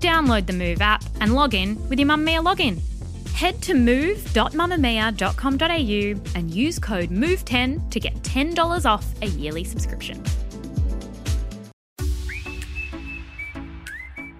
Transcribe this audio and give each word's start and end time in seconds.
Download 0.00 0.46
the 0.46 0.52
Move 0.52 0.80
app 0.80 1.02
and 1.20 1.34
log 1.34 1.54
in 1.54 1.76
with 1.88 1.98
your 1.98 2.08
Mamamia 2.08 2.44
login. 2.44 2.80
Head 3.32 3.60
to 3.62 3.74
move.mamamia.com.au 3.74 6.38
and 6.38 6.50
use 6.50 6.78
code 6.78 7.10
MOVE10 7.10 7.90
to 7.90 8.00
get 8.00 8.14
$10 8.22 8.86
off 8.86 9.06
a 9.22 9.26
yearly 9.26 9.64
subscription. 9.64 10.22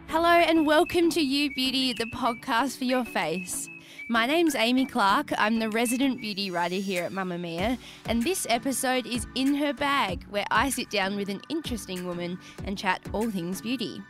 Hello 0.09 0.29
and 0.29 0.67
welcome 0.67 1.11
to 1.11 1.21
You 1.21 1.53
Beauty, 1.55 1.93
the 1.93 2.07
podcast 2.07 2.79
for 2.79 2.85
your 2.85 3.05
face. 3.05 3.69
My 4.09 4.27
name's 4.27 4.55
Amy 4.55 4.87
Clark. 4.87 5.33
I'm 5.37 5.59
the 5.59 5.69
resident 5.69 6.19
beauty 6.21 6.51
writer 6.51 6.77
here 6.77 7.05
at 7.05 7.13
Mamamia, 7.13 7.77
and 8.07 8.23
this 8.23 8.47
episode 8.49 9.07
is 9.07 9.27
In 9.35 9.55
Her 9.55 9.75
Bag, 9.75 10.25
where 10.31 10.47
I 10.51 10.71
sit 10.71 10.91
down 10.91 11.15
with 11.15 11.29
an 11.29 11.43
interesting 11.51 12.07
woman 12.07 12.39
and 12.65 12.79
chat 12.79 13.03
all 13.13 13.31
things 13.31 13.61
beauty. 13.61 14.01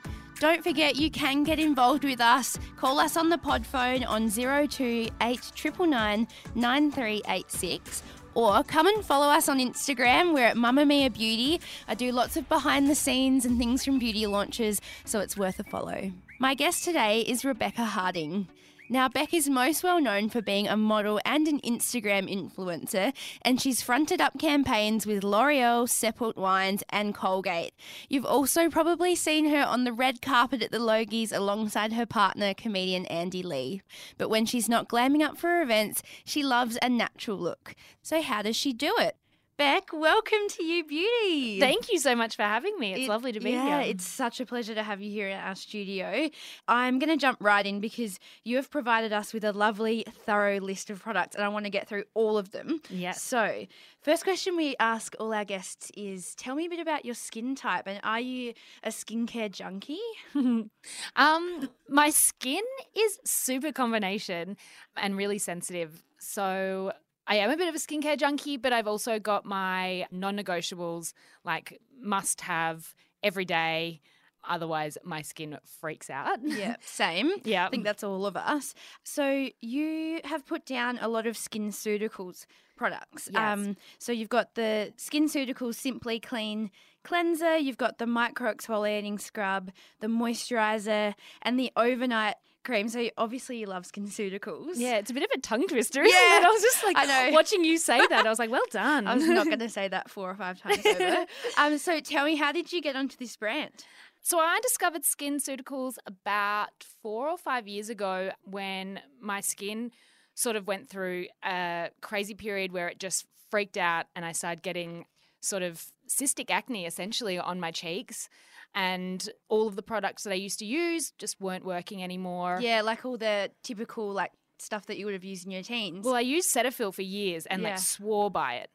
Don't 0.40 0.62
forget 0.62 0.94
you 0.94 1.10
can 1.10 1.42
get 1.42 1.58
involved 1.58 2.04
with 2.04 2.20
us. 2.20 2.56
Call 2.76 3.00
us 3.00 3.16
on 3.16 3.28
the 3.28 3.38
pod 3.38 3.66
phone 3.66 4.04
on 4.04 4.30
02 4.30 5.08
9386 5.20 8.02
or 8.34 8.62
come 8.62 8.86
and 8.86 9.04
follow 9.04 9.26
us 9.26 9.48
on 9.48 9.58
Instagram. 9.58 10.32
We're 10.32 10.46
at 10.46 10.56
Mamamia 10.56 11.12
Beauty. 11.12 11.60
I 11.88 11.96
do 11.96 12.12
lots 12.12 12.36
of 12.36 12.48
behind 12.48 12.88
the 12.88 12.94
scenes 12.94 13.44
and 13.44 13.58
things 13.58 13.84
from 13.84 13.98
beauty 13.98 14.28
launches, 14.28 14.80
so 15.04 15.18
it's 15.18 15.36
worth 15.36 15.58
a 15.58 15.64
follow. 15.64 16.12
My 16.38 16.54
guest 16.54 16.84
today 16.84 17.22
is 17.22 17.44
Rebecca 17.44 17.84
Harding. 17.84 18.46
Now, 18.90 19.06
Beck 19.06 19.34
is 19.34 19.50
most 19.50 19.84
well 19.84 20.00
known 20.00 20.30
for 20.30 20.40
being 20.40 20.66
a 20.66 20.74
model 20.74 21.20
and 21.26 21.46
an 21.46 21.60
Instagram 21.60 22.26
influencer, 22.26 23.12
and 23.42 23.60
she's 23.60 23.82
fronted 23.82 24.18
up 24.18 24.38
campaigns 24.38 25.06
with 25.06 25.22
L'Oreal, 25.22 25.86
Seppelt 25.86 26.36
Wines, 26.36 26.82
and 26.88 27.14
Colgate. 27.14 27.74
You've 28.08 28.24
also 28.24 28.70
probably 28.70 29.14
seen 29.14 29.50
her 29.50 29.62
on 29.62 29.84
the 29.84 29.92
red 29.92 30.22
carpet 30.22 30.62
at 30.62 30.72
the 30.72 30.78
Logies 30.78 31.36
alongside 31.36 31.92
her 31.92 32.06
partner, 32.06 32.54
comedian 32.54 33.04
Andy 33.06 33.42
Lee. 33.42 33.82
But 34.16 34.30
when 34.30 34.46
she's 34.46 34.70
not 34.70 34.88
glamming 34.88 35.22
up 35.22 35.36
for 35.36 35.60
events, 35.60 36.02
she 36.24 36.42
loves 36.42 36.78
a 36.80 36.88
natural 36.88 37.36
look. 37.36 37.74
So, 38.00 38.22
how 38.22 38.40
does 38.40 38.56
she 38.56 38.72
do 38.72 38.94
it? 38.98 39.17
Beck, 39.58 39.90
welcome 39.92 40.38
to 40.50 40.62
You 40.64 40.84
Beauty. 40.84 41.58
Thank 41.58 41.90
you 41.90 41.98
so 41.98 42.14
much 42.14 42.36
for 42.36 42.44
having 42.44 42.78
me. 42.78 42.92
It's 42.92 43.00
It- 43.02 43.08
lovely 43.08 43.32
to 43.32 43.40
be 43.40 43.50
yeah, 43.50 43.82
here. 43.82 43.90
it's 43.90 44.06
such 44.06 44.38
a 44.38 44.46
pleasure 44.46 44.72
to 44.72 44.84
have 44.84 45.02
you 45.02 45.10
here 45.10 45.28
in 45.28 45.36
our 45.36 45.56
studio. 45.56 46.30
I'm 46.68 47.00
going 47.00 47.10
to 47.10 47.16
jump 47.16 47.38
right 47.40 47.66
in 47.66 47.80
because 47.80 48.20
you 48.44 48.54
have 48.54 48.70
provided 48.70 49.12
us 49.12 49.32
with 49.34 49.42
a 49.42 49.50
lovely, 49.50 50.04
thorough 50.08 50.60
list 50.60 50.90
of 50.90 51.02
products, 51.02 51.34
and 51.34 51.44
I 51.44 51.48
want 51.48 51.64
to 51.64 51.70
get 51.72 51.88
through 51.88 52.04
all 52.14 52.38
of 52.38 52.52
them. 52.52 52.80
Yes. 52.88 53.20
So, 53.20 53.66
first 54.00 54.22
question 54.22 54.56
we 54.56 54.76
ask 54.78 55.16
all 55.18 55.34
our 55.34 55.44
guests 55.44 55.90
is 55.96 56.36
tell 56.36 56.54
me 56.54 56.66
a 56.66 56.70
bit 56.70 56.78
about 56.78 57.04
your 57.04 57.16
skin 57.16 57.56
type, 57.56 57.88
and 57.88 57.98
are 58.04 58.20
you 58.20 58.54
a 58.84 58.90
skincare 58.90 59.50
junkie? 59.50 59.98
um, 60.36 61.68
my 61.88 62.10
skin 62.10 62.62
is 62.94 63.18
super 63.24 63.72
combination 63.72 64.56
and 64.96 65.16
really 65.16 65.38
sensitive. 65.38 66.04
So 66.20 66.92
I 67.28 67.36
am 67.36 67.50
a 67.50 67.56
bit 67.56 67.68
of 67.68 67.74
a 67.74 67.78
skincare 67.78 68.16
junkie, 68.18 68.56
but 68.56 68.72
I've 68.72 68.86
also 68.88 69.18
got 69.18 69.44
my 69.44 70.06
non-negotiables, 70.10 71.12
like 71.44 71.78
must 72.00 72.40
have 72.42 72.94
every 73.22 73.44
day. 73.44 74.00
Otherwise, 74.48 74.96
my 75.04 75.20
skin 75.20 75.58
freaks 75.80 76.08
out. 76.08 76.38
Yeah, 76.42 76.76
same. 76.80 77.30
yeah. 77.44 77.66
I 77.66 77.70
think 77.70 77.84
that's 77.84 78.02
all 78.04 78.24
of 78.24 78.36
us. 78.36 78.74
So 79.02 79.48
you 79.60 80.20
have 80.24 80.46
put 80.46 80.64
down 80.64 80.98
a 81.02 81.08
lot 81.08 81.26
of 81.26 81.36
skin 81.36 81.68
SkinCeuticals 81.70 82.46
products. 82.76 83.28
Um, 83.34 83.64
Yes. 83.66 83.76
so 83.98 84.12
you've 84.12 84.28
got 84.28 84.54
the 84.54 84.92
skin 84.96 85.28
SkinCeuticals 85.28 85.74
Simply 85.74 86.18
Clean 86.20 86.70
cleanser, 87.04 87.56
you've 87.56 87.76
got 87.78 87.98
the 87.98 88.06
micro 88.06 88.54
exfoliating 88.54 89.20
scrub, 89.20 89.70
the 90.00 90.06
moisturizer, 90.06 91.14
and 91.42 91.58
the 91.58 91.72
overnight 91.76 92.36
cream. 92.68 92.88
So 92.88 93.08
obviously 93.16 93.58
you 93.58 93.66
love 93.66 93.84
SkinCeuticals. 93.84 94.72
Yeah, 94.76 94.96
it's 94.98 95.10
a 95.10 95.14
bit 95.14 95.22
of 95.24 95.30
a 95.34 95.40
tongue 95.40 95.66
twister, 95.66 96.02
isn't 96.02 96.14
Yeah, 96.14 96.38
it? 96.38 96.44
I 96.46 96.48
was 96.50 96.62
just 96.62 96.84
like 96.84 96.96
I 96.96 97.04
know. 97.06 97.30
watching 97.34 97.64
you 97.64 97.78
say 97.78 97.98
that. 98.06 98.26
I 98.26 98.28
was 98.30 98.38
like, 98.38 98.50
well 98.50 98.62
done. 98.70 99.06
I 99.06 99.14
was 99.14 99.26
not 99.26 99.46
going 99.52 99.58
to 99.60 99.68
say 99.68 99.88
that 99.88 100.10
four 100.10 100.30
or 100.30 100.34
five 100.34 100.60
times 100.60 100.84
over. 100.86 101.26
Um, 101.56 101.78
so 101.78 101.98
tell 102.00 102.24
me, 102.24 102.36
how 102.36 102.52
did 102.52 102.72
you 102.72 102.80
get 102.80 102.94
onto 102.94 103.16
this 103.16 103.36
brand? 103.36 103.84
So 104.20 104.38
I 104.38 104.60
discovered 104.62 105.02
SkinCeuticals 105.02 105.94
about 106.06 106.84
four 107.02 107.28
or 107.28 107.38
five 107.38 107.66
years 107.66 107.88
ago 107.88 108.30
when 108.44 109.00
my 109.20 109.40
skin 109.40 109.90
sort 110.34 110.56
of 110.56 110.66
went 110.66 110.88
through 110.88 111.26
a 111.44 111.88
crazy 112.00 112.34
period 112.34 112.72
where 112.72 112.88
it 112.88 112.98
just 113.00 113.24
freaked 113.50 113.76
out 113.78 114.06
and 114.14 114.24
I 114.24 114.32
started 114.32 114.62
getting 114.62 115.06
sort 115.40 115.62
of 115.62 115.84
cystic 116.08 116.50
acne 116.50 116.84
essentially 116.84 117.38
on 117.38 117.58
my 117.60 117.70
cheeks. 117.70 118.28
And 118.74 119.28
all 119.48 119.66
of 119.66 119.76
the 119.76 119.82
products 119.82 120.22
that 120.24 120.30
I 120.32 120.36
used 120.36 120.58
to 120.60 120.64
use 120.66 121.12
just 121.18 121.40
weren't 121.40 121.64
working 121.64 122.02
anymore. 122.02 122.58
Yeah, 122.60 122.82
like 122.82 123.04
all 123.04 123.16
the 123.16 123.50
typical 123.62 124.12
like 124.12 124.32
stuff 124.58 124.86
that 124.86 124.98
you 124.98 125.04
would 125.06 125.14
have 125.14 125.24
used 125.24 125.44
in 125.46 125.50
your 125.52 125.62
teens. 125.62 126.04
Well, 126.04 126.14
I 126.14 126.20
used 126.20 126.54
Cetaphil 126.54 126.92
for 126.94 127.02
years 127.02 127.46
and 127.46 127.62
Yeah. 127.62 127.70
like 127.70 127.78
swore 127.78 128.30
by 128.30 128.54
it. 128.56 128.70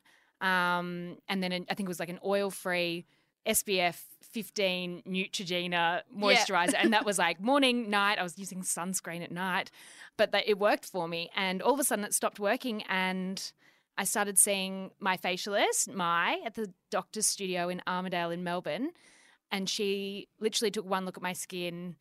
Um, 0.45 1.17
and 1.29 1.41
then 1.41 1.53
I 1.53 1.73
think 1.73 1.87
it 1.87 1.87
was 1.87 1.99
like 1.99 2.09
an 2.09 2.19
oil 2.25 2.49
free 2.49 3.05
SPF 3.45 4.01
15 4.31 5.03
Neutrogena 5.07 6.01
moisturizer. 6.17 6.75
and 6.77 6.93
that 6.93 7.05
was 7.05 7.17
like 7.17 7.39
morning, 7.39 7.89
night. 7.89 8.17
I 8.19 8.23
was 8.23 8.37
using 8.37 8.61
sunscreen 8.61 9.23
at 9.23 9.31
night, 9.31 9.71
but 10.17 10.31
that 10.31 10.43
it 10.47 10.57
worked 10.59 10.85
for 10.85 11.07
me. 11.07 11.29
And 11.35 11.61
all 11.61 11.73
of 11.73 11.79
a 11.79 11.83
sudden 11.83 12.03
it 12.05 12.13
stopped 12.13 12.39
working. 12.39 12.83
And 12.83 13.51
I 13.97 14.05
started 14.05 14.37
seeing 14.39 14.91
my 14.99 15.17
facialist, 15.17 15.93
Mai, 15.93 16.39
at 16.45 16.55
the 16.55 16.73
doctor's 16.89 17.25
studio 17.25 17.69
in 17.69 17.81
Armadale 17.87 18.31
in 18.31 18.43
Melbourne. 18.43 18.89
And 19.53 19.69
she 19.69 20.27
literally 20.39 20.71
took 20.71 20.85
one 20.85 21.05
look 21.05 21.15
at 21.15 21.23
my 21.23 21.33
skin 21.33 21.95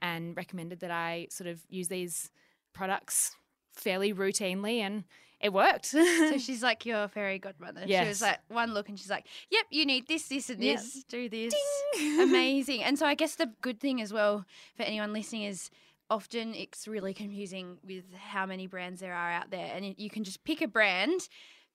and 0.00 0.36
recommended 0.36 0.80
that 0.80 0.90
I 0.90 1.26
sort 1.30 1.48
of 1.48 1.60
use 1.68 1.88
these 1.88 2.30
products 2.74 3.34
fairly 3.72 4.12
routinely 4.12 4.78
and 4.80 5.04
it 5.40 5.52
worked. 5.52 5.86
So 5.86 6.36
she's 6.38 6.62
like 6.62 6.84
your 6.84 7.08
fairy 7.08 7.38
godmother. 7.38 7.82
She 8.02 8.08
was 8.08 8.20
like 8.20 8.38
one 8.48 8.74
look 8.74 8.88
and 8.88 8.98
she's 8.98 9.10
like, 9.10 9.26
Yep, 9.50 9.66
you 9.70 9.86
need 9.86 10.06
this, 10.06 10.28
this, 10.28 10.50
and 10.50 10.60
this. 10.60 11.04
Do 11.08 11.28
this. 11.28 11.54
Amazing. 12.20 12.84
And 12.84 12.98
so 12.98 13.06
I 13.06 13.14
guess 13.14 13.36
the 13.36 13.50
good 13.62 13.80
thing 13.80 14.00
as 14.02 14.12
well 14.12 14.44
for 14.76 14.82
anyone 14.82 15.12
listening 15.12 15.44
is 15.44 15.70
often 16.10 16.54
it's 16.54 16.88
really 16.88 17.14
confusing 17.14 17.78
with 17.86 18.04
how 18.14 18.46
many 18.46 18.66
brands 18.66 19.00
there 19.00 19.14
are 19.14 19.30
out 19.30 19.50
there. 19.50 19.70
And 19.74 19.94
you 19.96 20.10
can 20.10 20.24
just 20.24 20.44
pick 20.44 20.60
a 20.60 20.68
brand, 20.68 21.28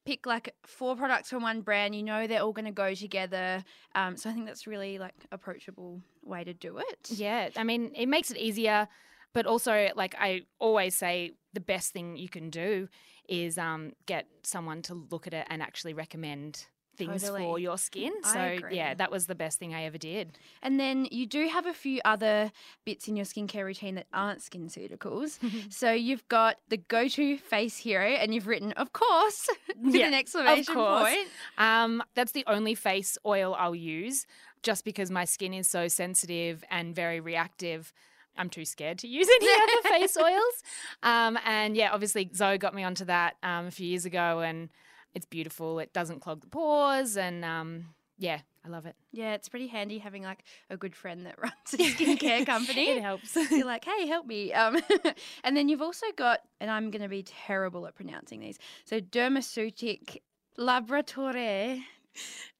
pick 0.05 0.25
like 0.25 0.53
four 0.65 0.95
products 0.95 1.29
from 1.29 1.43
one 1.43 1.61
brand, 1.61 1.95
you 1.95 2.03
know 2.03 2.27
they're 2.27 2.41
all 2.41 2.53
gonna 2.53 2.71
go 2.71 2.93
together. 2.93 3.63
Um, 3.95 4.17
so 4.17 4.29
I 4.29 4.33
think 4.33 4.45
that's 4.45 4.67
really 4.67 4.99
like 4.99 5.15
approachable 5.31 6.01
way 6.23 6.43
to 6.43 6.53
do 6.53 6.77
it. 6.77 7.09
yeah, 7.09 7.49
I 7.55 7.63
mean, 7.63 7.91
it 7.95 8.07
makes 8.07 8.31
it 8.31 8.37
easier, 8.37 8.87
but 9.33 9.45
also, 9.45 9.89
like 9.95 10.15
I 10.19 10.41
always 10.59 10.95
say, 10.95 11.31
the 11.53 11.59
best 11.59 11.91
thing 11.93 12.17
you 12.17 12.29
can 12.29 12.49
do 12.49 12.87
is 13.27 13.57
um, 13.57 13.93
get 14.05 14.27
someone 14.43 14.81
to 14.83 14.93
look 15.09 15.27
at 15.27 15.33
it 15.33 15.47
and 15.49 15.61
actually 15.61 15.93
recommend 15.93 16.67
things 16.95 17.21
Totally. 17.23 17.41
for 17.41 17.59
your 17.59 17.77
skin. 17.77 18.13
So, 18.23 18.59
yeah, 18.71 18.93
that 18.93 19.11
was 19.11 19.25
the 19.25 19.35
best 19.35 19.59
thing 19.59 19.73
I 19.73 19.83
ever 19.83 19.97
did. 19.97 20.37
And 20.61 20.79
then 20.79 21.07
you 21.11 21.25
do 21.25 21.47
have 21.47 21.65
a 21.65 21.73
few 21.73 21.99
other 22.05 22.51
bits 22.85 23.07
in 23.07 23.15
your 23.15 23.25
skincare 23.25 23.65
routine 23.65 23.95
that 23.95 24.07
aren't 24.13 24.39
SkinCeuticals. 24.41 25.39
so 25.73 25.91
you've 25.91 26.27
got 26.27 26.57
the 26.69 26.77
go-to 26.77 27.37
face 27.37 27.77
hero, 27.77 28.05
and 28.05 28.33
you've 28.33 28.47
written, 28.47 28.71
of 28.73 28.93
course, 28.93 29.49
with 29.81 29.95
Yeah, 29.95 30.07
an 30.07 30.13
exclamation 30.13 30.75
point. 30.75 31.27
Um, 31.57 32.03
that's 32.15 32.31
the 32.31 32.43
only 32.47 32.75
face 32.75 33.17
oil 33.25 33.55
I'll 33.57 33.75
use 33.75 34.25
just 34.61 34.85
because 34.85 35.11
my 35.11 35.25
skin 35.25 35.53
is 35.53 35.67
so 35.67 35.87
sensitive 35.87 36.63
and 36.69 36.95
very 36.95 37.19
reactive. 37.19 37.91
I'm 38.37 38.49
too 38.49 38.65
scared 38.65 38.97
to 38.99 39.07
use 39.07 39.27
any 39.41 39.47
other 39.51 39.89
face 39.89 40.17
oils. 40.17 40.63
Um, 41.03 41.37
and 41.45 41.75
yeah, 41.75 41.91
obviously 41.91 42.29
Zoe 42.33 42.57
got 42.57 42.73
me 42.73 42.83
onto 42.83 43.05
that 43.05 43.35
um, 43.43 43.67
a 43.67 43.71
few 43.71 43.87
years 43.87 44.05
ago, 44.05 44.39
and 44.39 44.69
it's 45.13 45.25
beautiful. 45.25 45.79
It 45.79 45.93
doesn't 45.93 46.21
clog 46.21 46.41
the 46.41 46.47
pores, 46.47 47.17
and 47.17 47.43
um, 47.45 47.85
yeah, 48.17 48.39
I 48.65 48.69
love 48.69 48.85
it. 48.85 48.95
Yeah, 49.11 49.33
it's 49.33 49.49
pretty 49.49 49.67
handy 49.67 49.97
having 49.99 50.23
like 50.23 50.43
a 50.69 50.77
good 50.77 50.95
friend 50.95 51.25
that 51.25 51.37
runs 51.41 51.53
a 51.73 51.77
skincare 51.77 52.45
company. 52.45 52.89
it 52.89 53.01
helps. 53.01 53.35
You're 53.35 53.65
like, 53.65 53.85
hey, 53.85 54.07
help 54.07 54.25
me. 54.25 54.53
Um, 54.53 54.77
and 55.43 55.57
then 55.57 55.69
you've 55.69 55.81
also 55.81 56.05
got, 56.15 56.39
and 56.59 56.71
I'm 56.71 56.89
going 56.91 57.01
to 57.01 57.09
be 57.09 57.23
terrible 57.23 57.85
at 57.87 57.95
pronouncing 57.95 58.39
these. 58.39 58.57
So 58.85 58.99
Dermaceutic 58.99 60.19
Laboratoire 60.57 61.81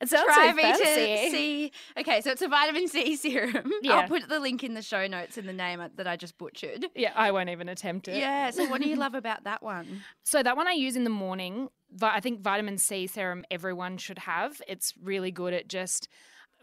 It 0.01 0.09
sounds 0.09 0.25
Try 0.25 0.49
so 0.51 0.57
fancy. 0.57 1.29
C. 1.31 1.71
Okay, 1.97 2.21
so 2.21 2.31
it's 2.31 2.41
a 2.41 2.47
vitamin 2.47 2.87
C 2.87 3.15
serum. 3.15 3.71
Yeah. 3.81 3.99
I'll 3.99 4.07
put 4.07 4.27
the 4.27 4.39
link 4.39 4.63
in 4.63 4.73
the 4.73 4.81
show 4.81 5.07
notes 5.07 5.37
in 5.37 5.45
the 5.45 5.53
name 5.53 5.81
that 5.95 6.07
I 6.07 6.15
just 6.17 6.37
butchered. 6.37 6.87
Yeah, 6.95 7.13
I 7.15 7.31
won't 7.31 7.49
even 7.49 7.69
attempt 7.69 8.07
it. 8.07 8.17
Yeah. 8.17 8.49
So 8.49 8.67
what 8.67 8.81
do 8.81 8.89
you 8.89 8.95
love 8.95 9.13
about 9.13 9.43
that 9.43 9.61
one? 9.61 10.01
So 10.23 10.41
that 10.43 10.57
one 10.57 10.67
I 10.67 10.71
use 10.71 10.95
in 10.95 11.03
the 11.03 11.09
morning. 11.09 11.69
I 12.01 12.19
think 12.19 12.41
vitamin 12.41 12.77
C 12.77 13.07
serum 13.07 13.45
everyone 13.51 13.97
should 13.97 14.19
have. 14.19 14.61
It's 14.67 14.93
really 15.01 15.31
good 15.31 15.53
at 15.53 15.67
just 15.67 16.07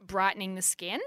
brightening 0.05 0.55
the 0.55 0.63
skin. 0.63 1.01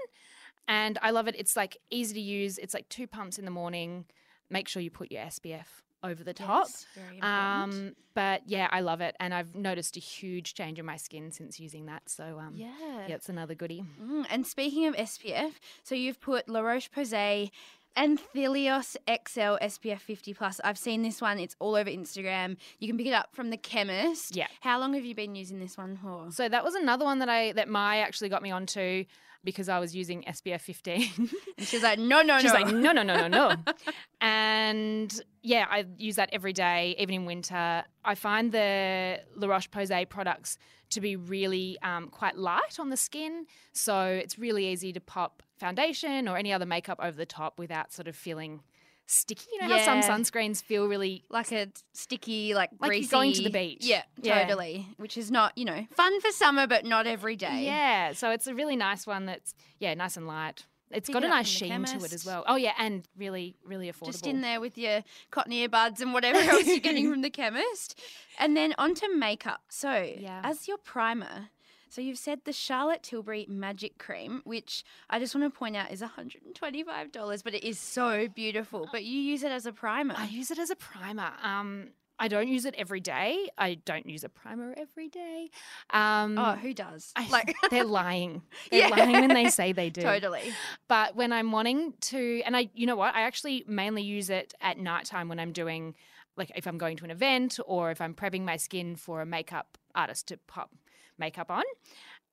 And 0.66 0.98
I 1.02 1.10
love 1.10 1.28
it. 1.28 1.34
It's 1.38 1.56
like 1.56 1.76
easy 1.90 2.14
to 2.14 2.20
use. 2.20 2.58
It's 2.58 2.74
like 2.74 2.88
two 2.88 3.06
pumps 3.06 3.38
in 3.38 3.44
the 3.44 3.50
morning. 3.50 4.06
Make 4.50 4.68
sure 4.68 4.80
you 4.80 4.90
put 4.90 5.12
your 5.12 5.22
SPF 5.22 5.66
over 6.04 6.22
the 6.22 6.34
top. 6.34 6.68
Yes. 7.12 7.22
Um, 7.22 7.96
but 8.14 8.42
yeah, 8.46 8.68
I 8.70 8.80
love 8.80 9.00
it, 9.00 9.16
and 9.18 9.34
I've 9.34 9.54
noticed 9.54 9.96
a 9.96 10.00
huge 10.00 10.54
change 10.54 10.78
in 10.78 10.84
my 10.84 10.96
skin 10.96 11.32
since 11.32 11.58
using 11.58 11.86
that. 11.86 12.08
So 12.08 12.38
um, 12.38 12.52
yeah. 12.54 12.68
yeah, 13.08 13.14
it's 13.14 13.28
another 13.28 13.54
goodie. 13.54 13.84
Mm, 14.02 14.26
and 14.30 14.46
speaking 14.46 14.86
of 14.86 14.94
SPF, 14.94 15.52
so 15.82 15.94
you've 15.94 16.20
put 16.20 16.48
La 16.48 16.60
Roche 16.60 16.90
Posay 16.90 17.50
and 17.96 18.18
Thelios 18.34 18.96
XL 19.06 19.56
SPF 19.62 20.00
50 20.00 20.34
plus. 20.34 20.60
I've 20.64 20.78
seen 20.78 21.02
this 21.02 21.20
one. 21.20 21.38
It's 21.38 21.56
all 21.58 21.74
over 21.76 21.90
Instagram. 21.90 22.56
You 22.78 22.88
can 22.88 22.96
pick 22.96 23.06
it 23.06 23.12
up 23.12 23.30
from 23.32 23.50
the 23.50 23.56
chemist. 23.56 24.36
Yeah. 24.36 24.46
How 24.60 24.78
long 24.78 24.94
have 24.94 25.04
you 25.04 25.14
been 25.14 25.34
using 25.34 25.60
this 25.60 25.76
one 25.76 25.98
for? 26.02 26.30
So 26.30 26.48
that 26.48 26.64
was 26.64 26.74
another 26.74 27.04
one 27.04 27.18
that 27.20 27.28
I 27.28 27.52
that 27.52 27.68
Mai 27.68 27.98
actually 27.98 28.28
got 28.28 28.42
me 28.42 28.50
onto 28.50 29.04
because 29.44 29.68
I 29.68 29.78
was 29.78 29.94
using 29.94 30.22
SPF 30.22 30.60
15. 30.62 31.10
And 31.56 31.68
she 31.68 31.76
was 31.76 31.84
like, 31.84 32.00
no, 32.00 32.22
no, 32.22 32.40
She's 32.40 32.52
no. 32.52 32.60
like, 32.60 32.74
no, 32.74 32.90
no, 32.90 33.02
no, 33.04 33.14
no, 33.14 33.28
no. 33.28 33.54
and 34.24 35.20
yeah, 35.42 35.66
I 35.68 35.84
use 35.98 36.16
that 36.16 36.30
every 36.32 36.54
day, 36.54 36.96
even 36.98 37.14
in 37.14 37.24
winter. 37.26 37.84
I 38.04 38.14
find 38.14 38.50
the 38.50 39.20
La 39.36 39.46
Roche 39.48 39.68
Posay 39.68 40.08
products 40.08 40.56
to 40.90 41.00
be 41.02 41.14
really 41.16 41.76
um, 41.82 42.08
quite 42.08 42.38
light 42.38 42.78
on 42.78 42.88
the 42.88 42.96
skin. 42.96 43.44
So 43.72 44.06
it's 44.06 44.38
really 44.38 44.66
easy 44.68 44.94
to 44.94 45.00
pop 45.00 45.42
foundation 45.58 46.26
or 46.26 46.38
any 46.38 46.54
other 46.54 46.64
makeup 46.64 46.98
over 47.02 47.16
the 47.16 47.26
top 47.26 47.58
without 47.58 47.92
sort 47.92 48.08
of 48.08 48.16
feeling 48.16 48.62
sticky. 49.06 49.44
You 49.52 49.68
know 49.68 49.76
how 49.76 50.00
some 50.00 50.00
sunscreens 50.22 50.62
feel 50.62 50.88
really. 50.88 51.24
like 51.28 51.52
a 51.52 51.68
sticky, 51.92 52.54
like 52.54 52.70
Like 52.80 52.88
greasy. 52.88 53.10
going 53.10 53.34
to 53.34 53.42
the 53.42 53.50
beach. 53.50 53.84
Yeah, 53.84 54.04
Yeah. 54.22 54.44
totally. 54.46 54.88
Which 54.96 55.18
is 55.18 55.30
not, 55.30 55.52
you 55.58 55.66
know, 55.66 55.86
fun 55.92 56.18
for 56.22 56.30
summer, 56.30 56.66
but 56.66 56.86
not 56.86 57.06
every 57.06 57.36
day. 57.36 57.64
Yeah, 57.66 58.14
so 58.14 58.30
it's 58.30 58.46
a 58.46 58.54
really 58.54 58.76
nice 58.76 59.06
one 59.06 59.26
that's, 59.26 59.54
yeah, 59.78 59.92
nice 59.92 60.16
and 60.16 60.26
light. 60.26 60.64
It's 60.94 61.08
Pick 61.08 61.14
got 61.14 61.22
it 61.22 61.26
a 61.26 61.28
nice 61.30 61.48
sheen 61.48 61.84
to 61.84 62.04
it 62.04 62.12
as 62.12 62.24
well. 62.24 62.44
Oh, 62.46 62.56
yeah, 62.56 62.72
and 62.78 63.06
really, 63.16 63.56
really 63.64 63.90
affordable. 63.90 64.06
Just 64.06 64.26
in 64.26 64.40
there 64.40 64.60
with 64.60 64.78
your 64.78 65.02
cotton 65.30 65.52
earbuds 65.52 66.00
and 66.00 66.12
whatever 66.12 66.38
else 66.38 66.66
you're 66.66 66.78
getting 66.78 67.10
from 67.10 67.22
the 67.22 67.30
chemist. 67.40 67.98
And 68.38 68.56
then 68.56 68.74
onto 68.78 69.06
makeup. 69.14 69.62
So, 69.68 69.92
Yeah. 70.18 70.40
as 70.44 70.66
your 70.68 70.78
primer, 70.78 71.48
so 71.88 72.00
you've 72.00 72.18
said 72.18 72.40
the 72.44 72.52
Charlotte 72.52 73.02
Tilbury 73.04 73.46
Magic 73.48 73.98
Cream, 73.98 74.40
which 74.44 74.84
I 75.08 75.18
just 75.18 75.34
want 75.34 75.52
to 75.52 75.56
point 75.56 75.76
out 75.76 75.92
is 75.92 76.02
$125, 76.02 77.44
but 77.44 77.54
it 77.54 77.64
is 77.64 77.78
so 77.78 78.28
beautiful. 78.28 78.88
But 78.90 79.04
you 79.04 79.20
use 79.20 79.42
it 79.42 79.52
as 79.52 79.66
a 79.66 79.72
primer. 79.72 80.14
I 80.16 80.26
use 80.26 80.50
it 80.50 80.58
as 80.58 80.70
a 80.70 80.76
primer. 80.76 81.32
Um, 81.42 81.88
I 82.18 82.28
don't 82.28 82.48
use 82.48 82.64
it 82.64 82.74
every 82.78 83.00
day. 83.00 83.48
I 83.58 83.74
don't 83.74 84.06
use 84.08 84.22
a 84.24 84.28
primer 84.28 84.72
every 84.76 85.08
day. 85.08 85.50
Um, 85.90 86.38
oh, 86.38 86.52
who 86.54 86.72
does? 86.72 87.12
I- 87.16 87.28
like, 87.28 87.54
they're 87.70 87.84
lying. 87.84 88.42
They're 88.70 88.88
Yeah. 88.88 88.96
lying 88.96 89.20
when 89.20 89.34
they 89.34 89.50
say 89.50 89.72
they 89.72 89.90
do. 90.00 90.02
totally. 90.02 90.52
But 90.88 91.16
when 91.16 91.32
I'm 91.32 91.50
wanting 91.52 91.94
to, 92.02 92.42
and 92.46 92.56
I, 92.56 92.70
you 92.74 92.86
know 92.86 92.96
what, 92.96 93.14
I 93.14 93.22
actually 93.22 93.64
mainly 93.66 94.02
use 94.02 94.30
it 94.30 94.54
at 94.60 94.78
nighttime 94.78 95.28
when 95.28 95.40
I'm 95.40 95.52
doing, 95.52 95.94
like, 96.36 96.52
if 96.54 96.66
I'm 96.66 96.78
going 96.78 96.96
to 96.98 97.04
an 97.04 97.10
event 97.10 97.58
or 97.66 97.90
if 97.90 98.00
I'm 98.00 98.14
prepping 98.14 98.42
my 98.42 98.56
skin 98.56 98.94
for 98.96 99.20
a 99.20 99.26
makeup 99.26 99.76
artist 99.94 100.28
to 100.28 100.36
pop 100.46 100.70
makeup 101.18 101.50
on. 101.50 101.64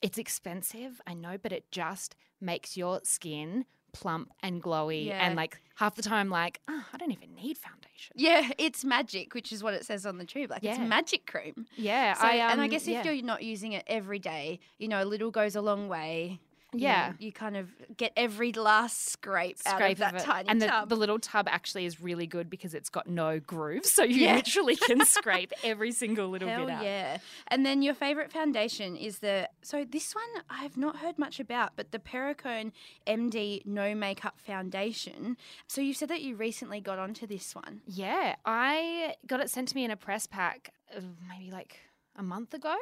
It's 0.01 0.17
expensive, 0.17 0.99
I 1.05 1.13
know, 1.13 1.37
but 1.41 1.51
it 1.51 1.71
just 1.71 2.15
makes 2.39 2.75
your 2.75 3.01
skin 3.03 3.65
plump 3.93 4.31
and 4.41 4.61
glowy. 4.61 5.05
Yeah. 5.07 5.25
And 5.25 5.35
like 5.35 5.59
half 5.75 5.95
the 5.95 6.01
time, 6.01 6.27
I'm 6.27 6.29
like, 6.29 6.61
oh, 6.67 6.83
I 6.93 6.97
don't 6.97 7.11
even 7.11 7.33
need 7.35 7.57
foundation. 7.57 8.15
Yeah, 8.15 8.49
it's 8.57 8.83
magic, 8.83 9.33
which 9.33 9.51
is 9.51 9.63
what 9.63 9.73
it 9.73 9.85
says 9.85 10.05
on 10.05 10.17
the 10.17 10.25
tube. 10.25 10.49
Like, 10.49 10.63
it's 10.63 10.79
magic 10.79 11.25
cream. 11.25 11.65
Yeah, 11.75 12.13
So, 12.13 12.27
I, 12.27 12.33
and 12.51 12.61
I 12.61 12.65
um, 12.65 12.69
guess 12.69 12.83
if 12.83 12.89
yeah. 13.05 13.11
you're 13.11 13.23
not 13.23 13.43
using 13.43 13.73
it 13.73 13.83
every 13.87 14.19
day, 14.19 14.59
you 14.77 14.87
know, 14.87 15.03
a 15.03 15.05
little 15.05 15.31
goes 15.31 15.55
a 15.55 15.61
long 15.61 15.87
way. 15.87 16.39
You 16.73 16.79
Yeah. 16.87 17.07
know, 17.09 17.15
you 17.19 17.33
kind 17.33 17.57
of 17.57 17.69
get 17.97 18.13
every 18.15 18.53
last 18.53 19.09
scrape, 19.09 19.57
out 19.65 19.75
scrape 19.75 19.91
of 19.93 19.97
that 19.99 20.19
tiny 20.19 20.47
and 20.49 20.61
the, 20.61 20.67
tub. 20.67 20.87
the 20.89 20.95
little 20.95 21.19
tub 21.19 21.47
actually 21.49 21.85
is 21.85 21.99
really 21.99 22.25
good 22.27 22.49
because 22.49 22.73
it's 22.73 22.89
got 22.89 23.07
no 23.07 23.39
grooves, 23.41 23.91
so 23.91 24.03
you 24.03 24.21
Yeah. 24.25 24.35
literally 24.35 24.77
can 24.77 25.03
scrape 25.05 25.51
every 25.65 25.91
single 25.91 26.29
little 26.29 26.47
Hell 26.47 26.65
bit 26.67 26.75
out. 26.75 26.83
yeah! 26.83 27.17
And 27.49 27.65
then 27.65 27.81
your 27.81 27.93
favorite 27.93 28.31
foundation 28.31 28.95
is 28.95 29.19
the 29.19 29.49
so 29.61 29.83
this 29.83 30.15
one 30.15 30.43
I 30.49 30.59
have 30.63 30.77
not 30.77 30.97
heard 30.97 31.19
much 31.19 31.41
about, 31.41 31.73
but 31.75 31.91
the 31.91 31.99
Perricone 31.99 32.71
MD 33.05 33.65
No 33.65 33.93
Makeup 33.93 34.39
Foundation. 34.39 35.35
So 35.67 35.81
you 35.81 35.93
said 35.93 36.07
that 36.09 36.21
you 36.21 36.35
recently 36.37 36.79
got 36.79 36.99
onto 36.99 37.27
this 37.27 37.53
one. 37.53 37.81
Yeah, 37.85 38.35
I 38.45 39.15
got 39.27 39.41
it 39.41 39.49
sent 39.49 39.67
to 39.69 39.75
me 39.75 39.83
in 39.83 39.91
a 39.91 39.97
press 39.97 40.25
pack 40.25 40.69
uh, 40.95 41.01
maybe 41.27 41.51
like 41.51 41.79
a 42.15 42.23
month 42.23 42.53
ago, 42.53 42.75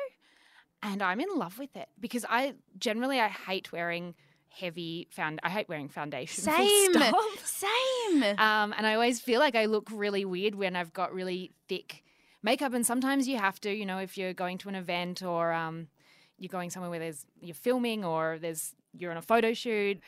and 0.84 1.02
I'm 1.02 1.20
in 1.20 1.28
love 1.36 1.60
with 1.60 1.76
it 1.76 1.90
because 2.00 2.26
I 2.30 2.54
generally 2.78 3.20
I 3.20 3.28
hate 3.28 3.72
wearing 3.72 4.16
heavy 4.50 5.08
found. 5.12 5.40
I 5.44 5.50
hate 5.50 5.70
wearing 5.70 5.90
foundation. 5.90 6.44
Same, 6.44 6.94
same. 7.44 8.24
Um, 8.40 8.74
and 8.76 8.88
I 8.88 8.96
always 8.96 9.20
feel 9.22 9.40
like 9.40 9.56
I 9.56 9.66
look 9.66 9.88
really 9.92 10.26
weird 10.26 10.56
when 10.56 10.76
I've 10.76 10.92
got 10.94 11.14
really 11.14 11.52
thick 11.68 12.04
makeup. 12.42 12.74
And 12.74 12.84
sometimes 12.86 13.28
you 13.28 13.38
have 13.38 13.60
to, 13.62 13.72
you 13.72 13.86
know, 13.86 14.00
if 14.00 14.18
you're 14.18 14.34
going 14.34 14.58
to 14.60 14.70
an 14.70 14.74
event 14.76 15.22
or 15.22 15.52
um, 15.54 15.88
you're 16.40 16.50
going 16.50 16.72
somewhere 16.72 16.90
where 16.90 17.00
there's 17.00 17.24
you're 17.40 17.54
filming 17.54 18.04
or 18.04 18.40
there's 18.42 18.74
you're 18.98 19.12
on 19.12 19.18
a 19.18 19.22
photo 19.22 19.54
shoot. 19.54 20.00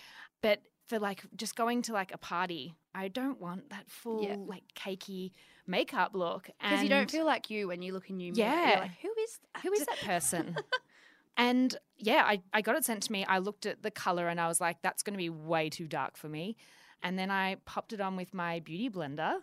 But 0.42 0.62
for 0.88 0.98
like 0.98 1.22
just 1.36 1.56
going 1.56 1.84
to 1.84 1.94
like 1.94 2.12
a 2.12 2.18
party, 2.18 2.74
I 2.96 3.08
don't 3.08 3.40
want 3.40 3.70
that 3.70 3.84
full 3.88 4.24
Yeah. 4.24 4.38
like 4.48 4.64
cakey 4.76 5.32
makeup 5.68 6.12
look. 6.16 6.50
Because 6.60 6.82
you 6.82 6.90
don't 6.90 7.10
feel 7.12 7.26
like 7.26 7.52
you 7.52 7.68
when 7.68 7.84
you 7.84 7.94
look 7.94 8.10
in 8.10 8.18
mirror. 8.18 8.34
Yeah. 8.36 8.70
You're 8.72 8.80
like, 8.80 8.92
who 9.02 9.11
is 9.24 9.40
that? 9.54 9.62
who 9.64 9.72
is 9.74 9.86
that 9.86 10.00
person? 10.00 10.56
and 11.38 11.76
yeah, 11.98 12.24
I, 12.26 12.42
I 12.54 12.62
got 12.62 12.76
it 12.76 12.86
sent 12.86 13.04
to 13.04 13.12
me. 13.12 13.26
I 13.26 13.38
looked 13.40 13.66
at 13.66 13.84
the 13.84 13.92
color 13.92 14.28
and 14.28 14.40
I 14.40 14.48
was 14.48 14.60
like, 14.62 14.82
that's 14.82 15.04
going 15.04 15.14
to 15.14 15.18
be 15.18 15.30
way 15.30 15.70
too 15.70 15.88
dark 15.88 16.18
for 16.18 16.28
me. 16.30 16.56
And 17.04 17.18
then 17.18 17.32
I 17.32 17.58
popped 17.66 17.94
it 17.94 18.02
on 18.02 18.16
with 18.16 18.34
my 18.34 18.60
beauty 18.60 18.90
blender 18.90 19.38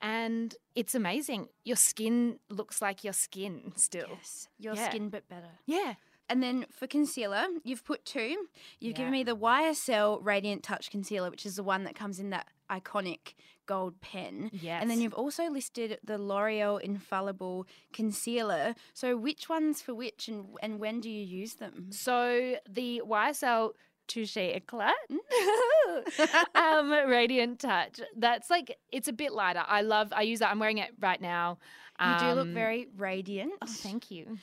and 0.00 0.54
it's 0.74 0.94
amazing. 0.94 1.48
Your 1.64 1.76
skin 1.76 2.38
looks 2.48 2.80
like 2.82 3.02
your 3.04 3.12
skin 3.12 3.72
still. 3.76 4.08
Yes, 4.10 4.48
your 4.58 4.74
Yeah. 4.74 4.88
skin, 4.88 5.08
but 5.08 5.28
better. 5.28 5.50
Yeah. 5.66 5.94
And 6.28 6.42
then 6.42 6.66
for 6.70 6.86
concealer, 6.86 7.46
you've 7.62 7.84
put 7.84 8.04
two. 8.04 8.48
You've 8.80 8.96
given 8.96 9.12
me 9.12 9.22
the 9.22 9.36
YSL 9.36 10.18
Radiant 10.24 10.64
Touch 10.64 10.90
Concealer, 10.90 11.30
which 11.30 11.46
is 11.46 11.54
the 11.54 11.62
one 11.62 11.84
that 11.84 11.94
comes 11.94 12.18
in 12.18 12.30
that 12.30 12.48
iconic 12.68 13.34
gold 13.66 14.00
pen. 14.00 14.50
Yes. 14.52 14.80
And 14.80 14.90
then 14.90 15.00
you've 15.00 15.14
also 15.14 15.50
listed 15.50 15.98
the 16.04 16.18
L'Oreal 16.18 16.80
Infallible 16.80 17.66
Concealer. 17.92 18.74
So 18.94 19.16
which 19.16 19.48
one's 19.48 19.82
for 19.82 19.94
which 19.94 20.28
and, 20.28 20.46
and 20.62 20.78
when 20.78 21.00
do 21.00 21.10
you 21.10 21.24
use 21.24 21.54
them? 21.54 21.88
So 21.90 22.56
the 22.68 23.02
YSL 23.06 23.72
Touche 24.08 24.36
Eclat 24.36 24.94
um, 26.54 26.90
Radiant 27.08 27.58
Touch. 27.58 28.00
That's 28.16 28.50
like, 28.50 28.78
it's 28.92 29.08
a 29.08 29.12
bit 29.12 29.32
lighter. 29.32 29.64
I 29.66 29.82
love, 29.82 30.12
I 30.14 30.22
use 30.22 30.38
that. 30.40 30.50
I'm 30.50 30.58
wearing 30.58 30.78
it 30.78 30.92
right 31.00 31.20
now. 31.20 31.58
You 31.98 32.18
do 32.20 32.26
look 32.32 32.46
Um, 32.48 32.52
very 32.54 32.88
radiant. 32.98 33.54
Oh, 33.62 33.66
thank 33.66 34.10
you. 34.10 34.36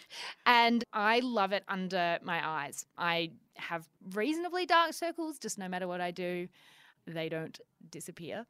And 0.46 0.84
I 0.92 1.20
love 1.20 1.51
it 1.51 1.63
under 1.68 2.18
my 2.24 2.46
eyes. 2.46 2.86
I 2.98 3.30
have 3.58 3.88
reasonably 4.13 4.65
dark 4.65 4.94
circles, 4.94 5.38
just 5.38 5.60
no 5.60 5.68
matter 5.68 5.88
what 5.88 6.01
I 6.01 6.10
do, 6.10 6.48
they 7.05 7.29
don't 7.29 7.60
disappear. 7.89 8.45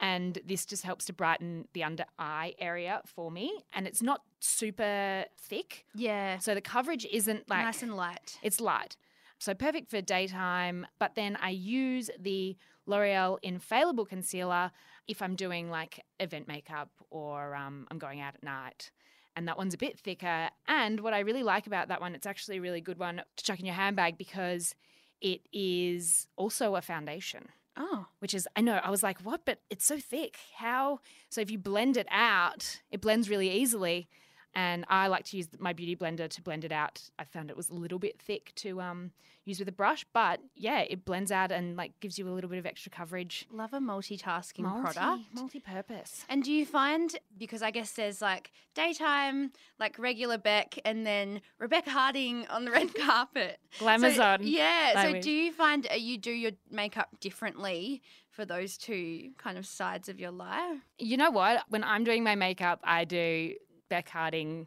And 0.00 0.38
this 0.44 0.64
just 0.64 0.84
helps 0.84 1.04
to 1.06 1.12
brighten 1.12 1.68
the 1.72 1.84
under 1.84 2.04
eye 2.18 2.54
area 2.58 3.00
for 3.04 3.30
me. 3.30 3.64
And 3.72 3.86
it's 3.86 4.02
not 4.02 4.22
super 4.40 5.24
thick. 5.36 5.84
Yeah. 5.94 6.38
So 6.38 6.54
the 6.54 6.60
coverage 6.60 7.06
isn't 7.10 7.48
like 7.48 7.64
nice 7.64 7.82
and 7.82 7.96
light. 7.96 8.38
it's 8.42 8.60
light. 8.60 8.96
So 9.38 9.54
perfect 9.54 9.90
for 9.90 10.00
daytime. 10.00 10.86
But 10.98 11.14
then 11.14 11.36
I 11.40 11.50
use 11.50 12.10
the 12.18 12.56
L'Oreal 12.86 13.38
Infallible 13.42 14.06
Concealer 14.06 14.72
if 15.06 15.22
I'm 15.22 15.36
doing 15.36 15.70
like 15.70 16.04
event 16.18 16.48
makeup 16.48 16.90
or 17.10 17.54
um, 17.54 17.86
I'm 17.90 17.98
going 17.98 18.20
out 18.20 18.34
at 18.34 18.42
night. 18.42 18.90
And 19.36 19.46
that 19.46 19.56
one's 19.56 19.74
a 19.74 19.78
bit 19.78 19.98
thicker. 19.98 20.48
And 20.66 21.00
what 21.00 21.14
I 21.14 21.20
really 21.20 21.44
like 21.44 21.68
about 21.68 21.88
that 21.88 22.00
one, 22.00 22.14
it's 22.14 22.26
actually 22.26 22.56
a 22.56 22.60
really 22.60 22.80
good 22.80 22.98
one 22.98 23.22
to 23.36 23.44
chuck 23.44 23.60
in 23.60 23.66
your 23.66 23.74
handbag 23.74 24.18
because 24.18 24.74
it 25.20 25.42
is 25.52 26.26
also 26.36 26.74
a 26.74 26.82
foundation 26.82 27.48
Oh. 27.78 28.06
which 28.18 28.34
is 28.34 28.48
I 28.56 28.60
know 28.60 28.80
I 28.82 28.90
was 28.90 29.02
like, 29.02 29.20
what? 29.20 29.42
But 29.44 29.60
it's 29.70 29.86
so 29.86 29.98
thick. 29.98 30.36
How? 30.56 31.00
So 31.30 31.40
if 31.40 31.50
you 31.50 31.58
blend 31.58 31.96
it 31.96 32.08
out, 32.10 32.80
it 32.90 33.00
blends 33.00 33.30
really 33.30 33.50
easily. 33.50 34.08
And 34.54 34.84
I 34.88 35.06
like 35.08 35.24
to 35.26 35.36
use 35.36 35.48
my 35.58 35.72
beauty 35.72 35.94
blender 35.94 36.28
to 36.28 36.42
blend 36.42 36.64
it 36.64 36.72
out. 36.72 37.02
I 37.18 37.24
found 37.24 37.50
it 37.50 37.56
was 37.56 37.70
a 37.70 37.74
little 37.74 37.98
bit 37.98 38.20
thick 38.20 38.52
to 38.56 38.80
um, 38.80 39.12
use 39.44 39.58
with 39.58 39.68
a 39.68 39.72
brush, 39.72 40.04
but 40.12 40.40
yeah, 40.54 40.80
it 40.80 41.04
blends 41.04 41.30
out 41.30 41.50
and 41.52 41.76
like 41.76 41.98
gives 42.00 42.18
you 42.18 42.28
a 42.28 42.32
little 42.32 42.50
bit 42.50 42.58
of 42.58 42.66
extra 42.66 42.90
coverage. 42.90 43.46
Love 43.52 43.72
a 43.72 43.78
multitasking 43.78 44.60
Multi, 44.60 44.92
product. 44.92 45.22
multi-purpose. 45.34 46.24
And 46.28 46.42
do 46.42 46.52
you 46.52 46.66
find 46.66 47.16
because 47.36 47.62
I 47.62 47.70
guess 47.70 47.92
there's 47.92 48.20
like 48.20 48.52
daytime, 48.74 49.52
like 49.78 49.98
regular 49.98 50.38
Beck, 50.38 50.78
and 50.84 51.06
then 51.06 51.40
Rebecca 51.58 51.90
Harding 51.90 52.46
on 52.48 52.64
the 52.64 52.70
red 52.70 52.94
carpet. 53.00 53.58
Glamazon. 53.78 54.38
So, 54.38 54.44
yeah. 54.44 55.02
So 55.02 55.20
do 55.20 55.30
you 55.30 55.52
find 55.52 55.86
uh, 55.90 55.94
you 55.94 56.18
do 56.18 56.30
your 56.32 56.52
makeup 56.70 57.08
differently 57.20 58.02
for 58.30 58.44
those 58.44 58.76
two 58.76 59.30
kind 59.38 59.58
of 59.58 59.66
sides 59.66 60.08
of 60.08 60.20
your 60.20 60.30
life? 60.30 60.78
You 60.98 61.16
know 61.16 61.30
what? 61.30 61.64
When 61.68 61.82
I'm 61.82 62.04
doing 62.04 62.22
my 62.22 62.34
makeup, 62.34 62.80
I 62.84 63.04
do 63.04 63.54
Beck 63.88 64.08
Harding 64.08 64.66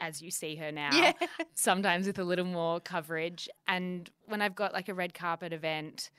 as 0.00 0.20
you 0.20 0.30
see 0.30 0.56
her 0.56 0.72
now. 0.72 0.90
Yeah. 0.92 1.12
Sometimes 1.54 2.06
with 2.06 2.18
a 2.18 2.24
little 2.24 2.44
more 2.44 2.80
coverage. 2.80 3.48
And 3.68 4.10
when 4.26 4.42
I've 4.42 4.54
got 4.54 4.72
like 4.72 4.88
a 4.88 4.94
red 4.94 5.14
carpet 5.14 5.52
event, 5.52 6.10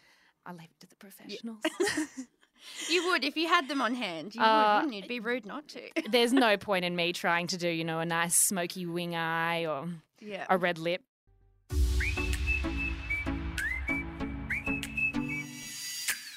I 0.46 0.52
leave 0.52 0.64
it 0.64 0.80
to 0.82 0.88
the 0.88 0.96
professionals. 0.96 1.62
You 2.90 3.08
would 3.08 3.26
if 3.26 3.36
you 3.36 3.48
had 3.48 3.68
them 3.68 3.82
on 3.82 3.94
hand. 3.94 4.34
You 4.34 4.42
Uh, 4.42 4.76
would, 4.76 4.76
wouldn't 4.76 4.94
you? 4.94 5.00
It'd 5.00 5.10
be 5.10 5.20
rude 5.20 5.46
not 5.46 5.68
to. 5.70 5.82
There's 6.10 6.34
no 6.34 6.56
point 6.58 6.86
in 6.86 6.96
me 6.96 7.12
trying 7.14 7.48
to 7.48 7.58
do, 7.58 7.68
you 7.68 7.84
know, 7.84 8.00
a 8.00 8.06
nice 8.06 8.36
smoky 8.36 8.86
wing 8.86 9.16
eye 9.16 9.66
or 9.66 9.90
yeah. 10.22 10.46
a 10.50 10.58
red 10.58 10.78
lip. 10.78 11.04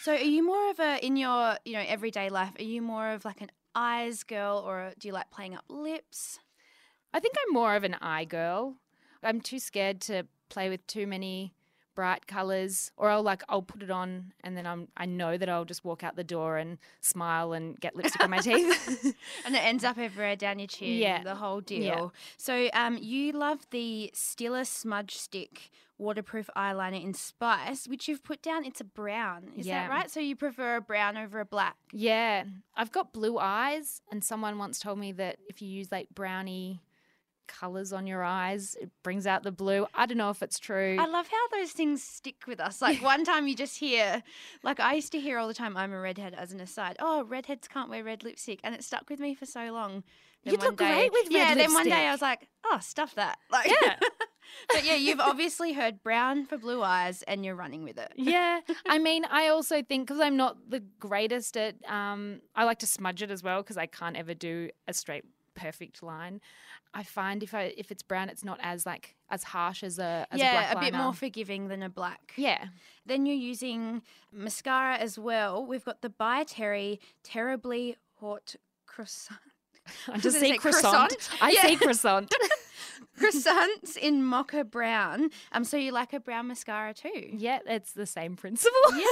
So 0.03 0.13
are 0.13 0.19
you 0.19 0.45
more 0.47 0.71
of 0.71 0.79
a 0.79 1.05
in 1.05 1.17
your, 1.17 1.57
you 1.65 1.73
know, 1.73 1.85
everyday 1.87 2.29
life, 2.29 2.53
are 2.59 2.63
you 2.65 2.81
more 2.81 3.11
of 3.11 3.25
like 3.25 3.41
an 3.41 3.51
eyes 3.77 4.25
girl 4.25 4.65
or 4.67 4.93
do 4.99 5.07
you 5.07 5.15
like 5.15 5.31
playing 5.31 5.55
up 5.55 5.65
lips? 5.69 6.41
I 7.15 7.21
think 7.21 7.35
I'm 7.47 7.55
more 7.55 7.77
of 7.77 7.85
an 7.85 7.95
eye 8.01 8.25
girl. 8.25 8.75
I'm 9.23 9.41
too 9.41 9.59
scared 9.59 10.01
to 10.03 10.27
play 10.49 10.69
with 10.69 10.85
too 10.87 11.07
many 11.07 11.53
bright 11.95 12.27
colors 12.27 12.91
or 12.99 13.09
I'll 13.09 13.23
like 13.23 13.43
I'll 13.49 13.63
put 13.63 13.83
it 13.83 13.91
on 13.91 14.33
and 14.45 14.55
then 14.57 14.67
I'm 14.67 14.89
I 14.99 15.07
know 15.07 15.39
that 15.39 15.49
I'll 15.49 15.65
just 15.65 15.83
walk 15.85 16.05
out 16.05 16.15
the 16.15 16.25
door 16.25 16.59
and 16.59 16.77
smile 17.01 17.55
and 17.55 17.79
get 17.81 17.97
lipstick 17.97 18.23
on 18.23 18.29
my 18.31 18.39
teeth. 18.49 19.15
And 19.47 19.55
it 19.57 19.65
ends 19.65 19.83
up 19.83 19.97
everywhere 19.97 20.37
down 20.37 20.59
your 20.59 20.69
chin, 20.69 20.99
Yeah. 20.99 21.23
the 21.23 21.37
whole 21.37 21.61
deal. 21.63 21.83
Yeah. 21.83 22.09
So 22.37 22.69
um, 22.75 22.99
you 23.01 23.33
love 23.33 23.67
the 23.71 24.11
Stila 24.15 24.67
Smudge 24.67 25.17
Stick 25.17 25.71
waterproof 25.99 26.49
eyeliner 26.57 27.03
in 27.03 27.15
Spice, 27.15 27.87
which 27.89 28.07
you've 28.09 28.23
put 28.23 28.43
down. 28.43 28.65
It's 28.65 28.81
a 28.81 28.85
brown, 28.85 29.53
is 29.57 29.67
Yeah. 29.67 29.83
that 29.83 29.91
right? 29.91 30.11
So 30.11 30.21
you 30.21 30.37
prefer 30.37 30.77
a 30.77 30.81
brown 30.81 31.17
over 31.17 31.41
a 31.41 31.45
black? 31.47 31.77
yeah, 31.93 32.45
I've 32.77 32.93
got 32.93 33.13
blue 33.13 33.39
eyes 33.39 34.01
and 34.11 34.23
someone 34.23 34.59
once 34.59 34.79
told 34.79 34.99
me 34.99 35.13
that 35.13 35.39
if 35.49 35.63
you 35.63 35.69
use 35.69 35.91
like 35.91 36.09
brownie 36.15 36.83
colors 37.49 37.93
on 37.93 38.07
your 38.09 38.25
eyes, 38.25 38.77
it 38.81 38.91
brings 39.05 39.25
out 39.27 39.45
the 39.45 39.53
blue. 39.53 39.87
I 39.95 40.07
don't 40.07 40.19
know 40.19 40.31
if 40.31 40.43
it's 40.43 40.59
true. 40.59 40.97
I 40.99 41.07
love 41.07 41.29
how 41.29 41.49
those 41.59 41.71
things 41.71 42.03
stick 42.03 42.43
with 42.49 42.59
us. 42.61 42.83
Like 42.83 43.01
one 43.01 43.25
time 43.25 43.47
you 43.47 43.55
just 43.55 43.79
hear, 43.79 44.23
like 44.65 44.81
I 44.81 44.95
used 44.95 45.13
to 45.13 45.21
hear 45.21 45.39
all 45.39 45.47
the 45.49 45.55
time, 45.55 45.77
I'm 45.77 45.93
a 45.93 46.01
redhead 46.01 46.35
as 46.35 46.53
an 46.53 46.61
aside. 46.61 46.97
Oh, 46.99 47.25
redheads 47.25 47.69
can't 47.69 47.89
wear 47.89 48.03
red 48.03 48.25
lipstick. 48.25 48.61
And 48.65 48.75
it 48.75 48.83
stuck 48.83 49.09
with 49.09 49.21
me 49.21 49.35
for 49.35 49.47
so 49.47 49.73
long. 49.73 50.03
Then 50.47 50.55
You'd 50.55 50.63
look 50.63 50.77
great 50.77 51.13
with 51.13 51.27
Yeah, 51.29 51.49
red 51.49 51.59
then 51.59 51.75
one 51.75 51.89
day. 51.89 52.07
I 52.07 52.13
was 52.13 52.23
like, 52.23 52.47
oh, 52.65 52.79
stuff 52.81 53.17
that. 53.17 53.39
Like, 53.51 53.69
Yeah. 53.69 53.97
but 54.73 54.85
yeah, 54.85 54.95
you've 54.95 55.19
obviously 55.19 55.73
heard 55.73 56.05
brown 56.05 56.47
for 56.47 56.57
blue 56.57 56.83
eyes 56.85 57.23
and 57.23 57.45
you're 57.45 57.57
running 57.57 57.83
with 57.83 57.99
it. 57.99 58.13
yeah. 58.17 58.61
I 58.87 58.99
mean, 58.99 59.25
I 59.25 59.49
also 59.49 59.83
think 59.83 60.07
because 60.07 60.21
I'm 60.21 60.37
not 60.37 60.71
the 60.71 60.81
greatest 61.01 61.57
at, 61.57 61.75
um, 61.91 62.41
I 62.55 62.63
like 62.63 62.79
to 62.79 62.87
smudge 62.87 63.23
it 63.23 63.31
as 63.33 63.43
well 63.43 63.61
because 63.63 63.77
I 63.77 63.87
can't 63.87 64.17
ever 64.17 64.35
do 64.35 64.71
a 64.87 64.95
straight 64.95 65.25
perfect 65.57 66.01
line. 66.01 66.41
I 66.95 67.03
find 67.03 67.43
if 67.43 67.55
I 67.55 67.75
if 67.77 67.91
it's 67.91 68.03
brown, 68.03 68.29
it's 68.29 68.45
not 68.45 68.59
as 68.63 68.87
like 68.87 69.17
as 69.31 69.43
harsh 69.43 69.83
as 69.83 69.99
a 69.99 70.27
as 70.31 70.39
yeah, 70.39 70.71
a 70.71 70.73
black 70.75 70.85
bit 70.85 70.95
more 70.95 71.13
forgiving 71.13 71.69
than 71.69 71.83
a 71.83 71.91
black. 71.91 72.33
Yeah, 72.37 72.67
Then 73.05 73.27
you're 73.27 73.35
using 73.35 74.03
mascara 74.33 74.97
as 74.97 75.19
well. 75.19 75.67
We've 75.67 75.85
got 75.85 76.03
the 76.03 76.09
By 76.09 76.45
Terry 76.45 77.01
Terrybly 77.25 77.97
Haute 78.21 78.57
Croissant. 78.87 79.41
I 80.13 80.19
just 80.19 80.39
say 80.41 80.57
croissant. 80.57 81.11
croissant. 81.17 81.29
I 81.43 81.51
Yeah. 81.51 81.63
say 81.63 81.77
croissant. 81.77 82.35
Croissants 83.19 83.97
in 83.97 84.25
mocha 84.25 84.63
brown. 84.65 85.31
Um, 85.53 85.65
so 85.65 85.77
you 85.77 85.91
like 85.93 86.13
a 86.13 86.21
brown 86.21 86.49
mascara 86.49 86.93
too? 86.95 87.31
yeah, 87.33 87.61
it's 87.67 87.93
the 87.93 88.07
same 88.07 88.37
principle. 88.37 88.79
Yeah. 88.95 89.07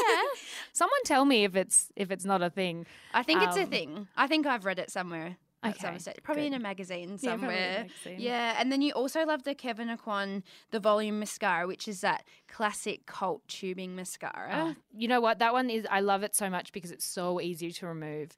Someone 0.72 1.00
tell 1.04 1.24
me 1.24 1.44
if 1.44 1.56
it's 1.56 1.90
if 1.96 2.10
it's 2.10 2.24
not 2.24 2.42
a 2.42 2.50
thing. 2.50 2.86
I 3.12 3.22
think 3.22 3.42
it's 3.42 3.56
a 3.56 3.62
Um, 3.62 3.70
thing. 3.70 4.08
I 4.16 4.26
think 4.26 4.46
I've 4.46 4.64
read 4.64 4.78
it 4.78 4.90
somewhere. 4.90 5.36
Okay. 5.66 5.96
Probably 6.22 6.46
in 6.46 6.52
a 6.52 6.58
magazine 6.58 7.12
Yeah, 7.22 7.30
somewhere. 7.30 7.86
magazine. 7.88 8.16
Yeah, 8.20 8.56
and 8.58 8.70
then 8.70 8.82
you 8.82 8.92
also 8.92 9.24
love 9.24 9.44
the 9.44 9.54
Kevyn 9.54 9.88
Aucoin, 9.96 10.42
the 10.70 10.78
volume 10.80 11.18
mascara, 11.18 11.66
which 11.66 11.88
is 11.88 12.02
that 12.02 12.26
classic 12.48 13.06
cult 13.06 13.40
tubing 13.48 13.96
mascara. 13.96 14.50
Oh, 14.52 14.74
you 14.94 15.08
know 15.08 15.22
what? 15.22 15.38
That 15.38 15.54
one 15.54 15.70
is. 15.70 15.86
I 15.90 16.00
love 16.00 16.22
it 16.22 16.34
so 16.36 16.50
much 16.50 16.70
because 16.72 16.90
it's 16.90 17.06
so 17.06 17.40
easy 17.40 17.72
to 17.72 17.86
remove, 17.86 18.36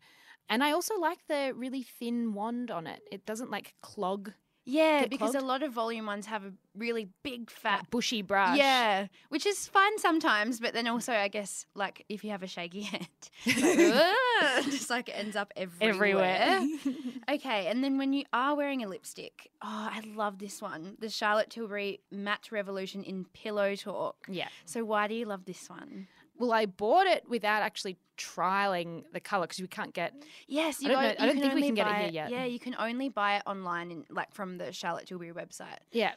and 0.48 0.62
I 0.62 0.72
also 0.72 0.98
like 0.98 1.18
the 1.28 1.52
really 1.56 1.82
thin 1.82 2.34
wand 2.34 2.70
on 2.70 2.86
it. 2.86 3.02
It 3.10 3.26
doesn't 3.26 3.50
like 3.50 3.74
clog 3.82 4.32
yeah, 4.68 5.02
get 5.02 5.10
because 5.10 5.30
clogged? 5.30 5.44
a 5.44 5.46
lot 5.46 5.62
of 5.62 5.72
volume 5.72 6.06
ones 6.06 6.26
have 6.26 6.44
a 6.44 6.52
really 6.76 7.08
big 7.22 7.50
fat 7.50 7.82
that 7.82 7.90
bushy 7.90 8.20
brush. 8.20 8.58
Yeah, 8.58 9.06
which 9.28 9.46
is 9.46 9.68
fine 9.68 9.96
sometimes, 9.98 10.58
but 10.58 10.74
then 10.74 10.88
also 10.88 11.12
I 11.12 11.28
guess 11.28 11.66
like 11.76 12.04
if 12.08 12.24
you 12.24 12.30
have 12.30 12.42
a 12.42 12.48
shaky 12.48 12.80
hand, 12.82 13.06
like, 13.46 14.64
just 14.64 14.90
like 14.90 15.08
ends 15.12 15.36
up 15.36 15.52
everywhere. 15.56 15.86
everywhere. 15.86 16.66
Okay, 17.30 17.68
and 17.68 17.82
then 17.82 17.96
when 17.96 18.12
you 18.12 18.24
are 18.32 18.56
wearing 18.56 18.82
a 18.82 18.88
lipstick, 18.88 19.50
oh, 19.62 19.88
I 19.92 20.02
love 20.16 20.38
this 20.38 20.60
one, 20.60 20.96
the 20.98 21.08
Charlotte 21.08 21.48
Tilbury 21.48 22.00
Matte 22.10 22.50
Revolution 22.50 23.04
in 23.04 23.24
Pillow 23.32 23.76
Talk. 23.76 24.26
yeah. 24.28 24.48
So 24.64 24.84
why 24.84 25.06
do 25.06 25.14
you 25.14 25.26
love 25.26 25.44
this 25.44 25.70
one? 25.70 26.08
Well, 26.38 26.52
I 26.52 26.66
bought 26.66 27.06
it 27.06 27.24
without 27.28 27.62
actually 27.62 27.96
trialing 28.18 29.04
the 29.12 29.20
color 29.20 29.44
because 29.46 29.60
we 29.60 29.68
can't 29.68 29.92
get. 29.94 30.14
Mm. 30.14 30.24
Yes, 30.48 30.80
you 30.82 30.88
I 30.88 30.92
don't 30.92 31.02
know- 31.02 31.24
I 31.24 31.26
don't 31.26 31.40
think 31.40 31.54
we 31.54 31.62
can 31.62 31.74
get 31.74 31.86
it 31.86 31.96
here 31.96 32.10
yet. 32.10 32.30
Yeah, 32.30 32.44
you 32.44 32.58
can 32.58 32.74
only 32.78 33.08
buy 33.08 33.36
it 33.36 33.42
online, 33.46 33.90
in, 33.90 34.04
like 34.10 34.32
from 34.32 34.58
the 34.58 34.72
Charlotte 34.72 35.06
Tilbury 35.06 35.32
website. 35.32 35.78
Yeah, 35.92 36.12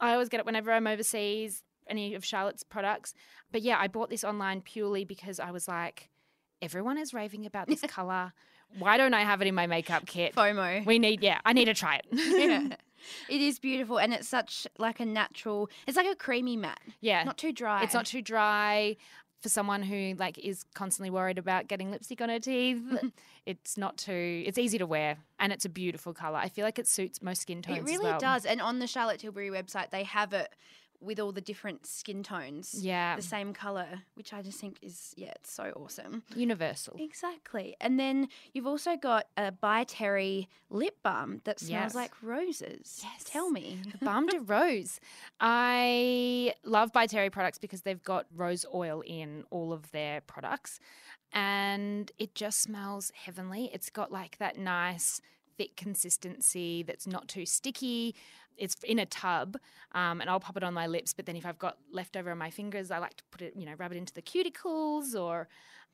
I 0.00 0.12
always 0.12 0.28
get 0.28 0.40
it 0.40 0.46
whenever 0.46 0.72
I'm 0.72 0.86
overseas. 0.86 1.62
Any 1.86 2.14
of 2.14 2.24
Charlotte's 2.24 2.62
products, 2.62 3.12
but 3.52 3.60
yeah, 3.60 3.78
I 3.78 3.88
bought 3.88 4.08
this 4.08 4.24
online 4.24 4.62
purely 4.62 5.04
because 5.04 5.38
I 5.38 5.50
was 5.50 5.68
like, 5.68 6.08
everyone 6.62 6.96
is 6.96 7.12
raving 7.12 7.44
about 7.44 7.66
this 7.68 7.82
color. 7.86 8.32
Why 8.78 8.96
don't 8.96 9.12
I 9.12 9.20
have 9.20 9.42
it 9.42 9.48
in 9.48 9.54
my 9.54 9.66
makeup 9.66 10.06
kit? 10.06 10.34
FOMO. 10.34 10.86
We 10.86 10.98
need, 10.98 11.22
yeah, 11.22 11.40
I 11.44 11.52
need 11.52 11.66
to 11.66 11.74
try 11.74 11.96
it. 11.96 12.06
yeah. 12.12 12.76
It 13.28 13.42
is 13.42 13.58
beautiful, 13.58 13.98
and 13.98 14.14
it's 14.14 14.26
such 14.26 14.66
like 14.78 14.98
a 14.98 15.04
natural. 15.04 15.68
It's 15.86 15.94
like 15.98 16.06
a 16.06 16.14
creamy 16.16 16.56
matte, 16.56 16.80
yeah, 17.02 17.22
not 17.24 17.36
too 17.36 17.52
dry. 17.52 17.82
It's 17.82 17.92
not 17.92 18.06
too 18.06 18.22
dry 18.22 18.96
for 19.44 19.50
someone 19.50 19.82
who 19.82 20.14
like 20.18 20.38
is 20.38 20.64
constantly 20.74 21.10
worried 21.10 21.36
about 21.36 21.68
getting 21.68 21.90
lipstick 21.90 22.22
on 22.22 22.30
her 22.30 22.40
teeth. 22.40 22.78
Mm-hmm. 22.78 23.08
it's 23.46 23.76
not 23.76 23.98
too. 23.98 24.42
It's 24.46 24.56
easy 24.56 24.78
to 24.78 24.86
wear, 24.86 25.18
and 25.38 25.52
it's 25.52 25.66
a 25.66 25.68
beautiful 25.68 26.14
color. 26.14 26.38
I 26.38 26.48
feel 26.48 26.64
like 26.64 26.78
it 26.78 26.88
suits 26.88 27.20
most 27.20 27.42
skin 27.42 27.60
tones. 27.60 27.78
It 27.80 27.84
really 27.84 28.06
well. 28.06 28.18
does. 28.18 28.46
And 28.46 28.62
on 28.62 28.78
the 28.78 28.86
Charlotte 28.86 29.20
Tilbury 29.20 29.50
website, 29.50 29.90
they 29.90 30.04
have 30.04 30.32
it 30.32 30.48
with 31.00 31.20
all 31.20 31.32
the 31.32 31.40
different 31.40 31.86
skin 31.86 32.22
tones. 32.22 32.74
Yeah, 32.80 33.16
The 33.16 33.22
same 33.22 33.52
color, 33.52 34.02
which 34.14 34.32
I 34.32 34.40
just 34.42 34.58
think 34.60 34.78
is, 34.82 35.12
yeah, 35.16 35.32
it's 35.36 35.52
so 35.52 35.72
awesome. 35.76 36.22
universal. 36.34 36.96
Exactly. 36.98 37.76
And 37.80 37.98
then 38.00 38.28
you've 38.52 38.66
also 38.66 38.96
got 38.96 39.26
a 39.36 39.52
By 39.52 39.84
Terry 39.84 40.48
lip 40.70 40.96
balm 41.02 41.40
that 41.44 41.60
smells 41.60 41.70
Yes. 41.70 41.94
like 41.94 42.22
roses. 42.22 43.00
Yes. 43.02 43.24
Tell 43.24 43.50
me. 43.50 43.80
The 43.98 44.04
Baume 44.04 44.26
de 44.28 44.40
Rose. 44.40 44.98
I 45.40 46.54
love 46.64 46.92
By 46.92 47.06
Terry 47.06 47.30
products 47.30 47.58
because 47.58 47.82
they've 47.82 48.02
got 48.02 48.26
rose 48.34 48.64
oil 48.72 49.02
in 49.06 49.44
all 49.50 49.72
of 49.72 49.90
their 49.92 50.20
products 50.22 50.80
and 51.32 52.10
it 52.18 52.34
just 52.34 52.60
smells 52.62 53.12
heavenly. 53.14 53.70
It's 53.72 53.90
got 53.90 54.10
like 54.12 54.38
that 54.38 54.56
nice 54.58 55.20
thick 55.56 55.76
consistency 55.76 56.82
that's 56.82 57.06
not 57.06 57.28
too 57.28 57.46
sticky. 57.46 58.14
It's 58.56 58.76
in 58.84 58.98
a 59.00 59.06
tub 59.06 59.56
um, 59.92 60.20
and 60.20 60.30
I'll 60.30 60.38
pop 60.40 60.56
it 60.56 60.62
on 60.62 60.74
my 60.74 60.86
lips, 60.86 61.12
but 61.12 61.26
then 61.26 61.34
if 61.36 61.44
I've 61.44 61.58
got 61.58 61.76
leftover 61.90 62.30
on 62.30 62.38
my 62.38 62.50
fingers, 62.50 62.90
I 62.90 62.98
like 62.98 63.16
to 63.16 63.24
put 63.30 63.42
it, 63.42 63.54
you 63.56 63.66
know, 63.66 63.72
rub 63.78 63.90
it 63.92 63.96
into 63.96 64.12
the 64.14 64.22
cuticles 64.22 65.18
or 65.20 65.48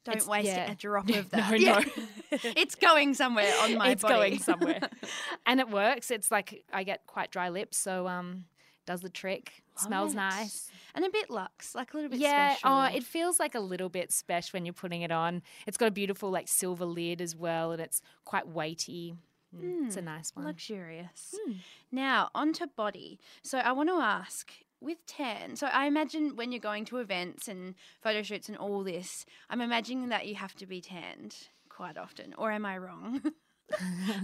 Don't 0.04 0.26
waste 0.26 0.46
yeah. 0.46 0.70
a 0.70 0.74
drop 0.74 1.08
of 1.20 1.30
that. 1.30 1.50
No, 1.52 1.56
Yeah. 1.56 1.78
no. 2.32 2.38
it's 2.42 2.74
going 2.74 3.14
somewhere 3.14 3.50
on 3.62 3.76
my 3.78 3.90
it's 3.90 4.02
body. 4.02 4.34
It's 4.36 4.44
going 4.46 4.58
somewhere. 4.60 4.80
and 5.46 5.58
it 5.60 5.70
works. 5.70 6.10
It's 6.10 6.30
like 6.30 6.64
I 6.72 6.82
get 6.84 7.06
quite 7.06 7.30
dry 7.30 7.48
lips, 7.48 7.76
so 7.78 8.06
um 8.06 8.44
does 8.86 9.00
the 9.02 9.08
trick. 9.10 9.62
Smells 9.76 10.12
it. 10.12 10.16
nice. 10.16 10.68
and 10.94 11.04
a 11.06 11.10
bit 11.10 11.30
luxe, 11.30 11.74
like 11.74 11.94
a 11.94 11.96
little 11.96 12.10
bit 12.10 12.18
Yeah. 12.20 12.56
special. 12.56 12.70
Oh, 12.76 12.84
it 12.94 13.04
feels 13.04 13.38
like 13.40 13.54
a 13.54 13.60
little 13.60 13.88
bit 13.88 14.12
special 14.12 14.50
when 14.58 14.66
you're 14.66 14.74
putting 14.74 15.00
it 15.02 15.10
on. 15.12 15.42
It's 15.66 15.78
got 15.78 15.86
a 15.88 15.90
beautiful 15.92 16.30
like 16.30 16.48
silver 16.48 16.84
lid 16.84 17.22
as 17.22 17.34
well, 17.34 17.72
and 17.72 17.80
it's 17.80 18.02
quite 18.24 18.46
weighty. 18.48 19.14
Mm, 19.56 19.86
It's 19.86 19.96
a 19.96 20.02
nice 20.02 20.30
one. 20.34 20.46
luxurious. 20.46 21.34
Hmm. 21.46 21.52
Now, 21.90 22.30
onto 22.34 22.66
body. 22.66 23.18
So 23.42 23.58
I 23.58 23.72
want 23.72 23.88
to 23.88 23.96
ask 23.96 24.52
with 24.80 25.04
tan. 25.06 25.56
So 25.56 25.66
I 25.66 25.86
imagine 25.86 26.36
when 26.36 26.52
you're 26.52 26.60
going 26.60 26.84
to 26.86 26.98
events 26.98 27.48
and 27.48 27.74
photo 28.00 28.22
shoots 28.22 28.48
and 28.48 28.56
all 28.56 28.82
this, 28.84 29.26
I'm 29.50 29.60
imagining 29.60 30.08
that 30.10 30.26
you 30.26 30.36
have 30.36 30.54
to 30.56 30.66
be 30.66 30.80
tanned 30.80 31.36
quite 31.68 31.98
often. 31.98 32.34
Or 32.38 32.50
am 32.52 32.64
I 32.64 32.78
wrong? 32.78 33.20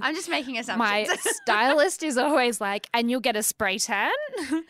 I'm 0.02 0.14
just 0.14 0.28
making 0.28 0.59
assumptions. 0.59 1.09
My 1.09 1.16
stylist 1.42 2.02
is 2.02 2.16
always 2.18 2.61
like, 2.61 2.88
and 2.95 3.11
you'll 3.11 3.21
get 3.21 3.37
a 3.37 3.42
spray 3.42 3.78
tan. 3.78 4.11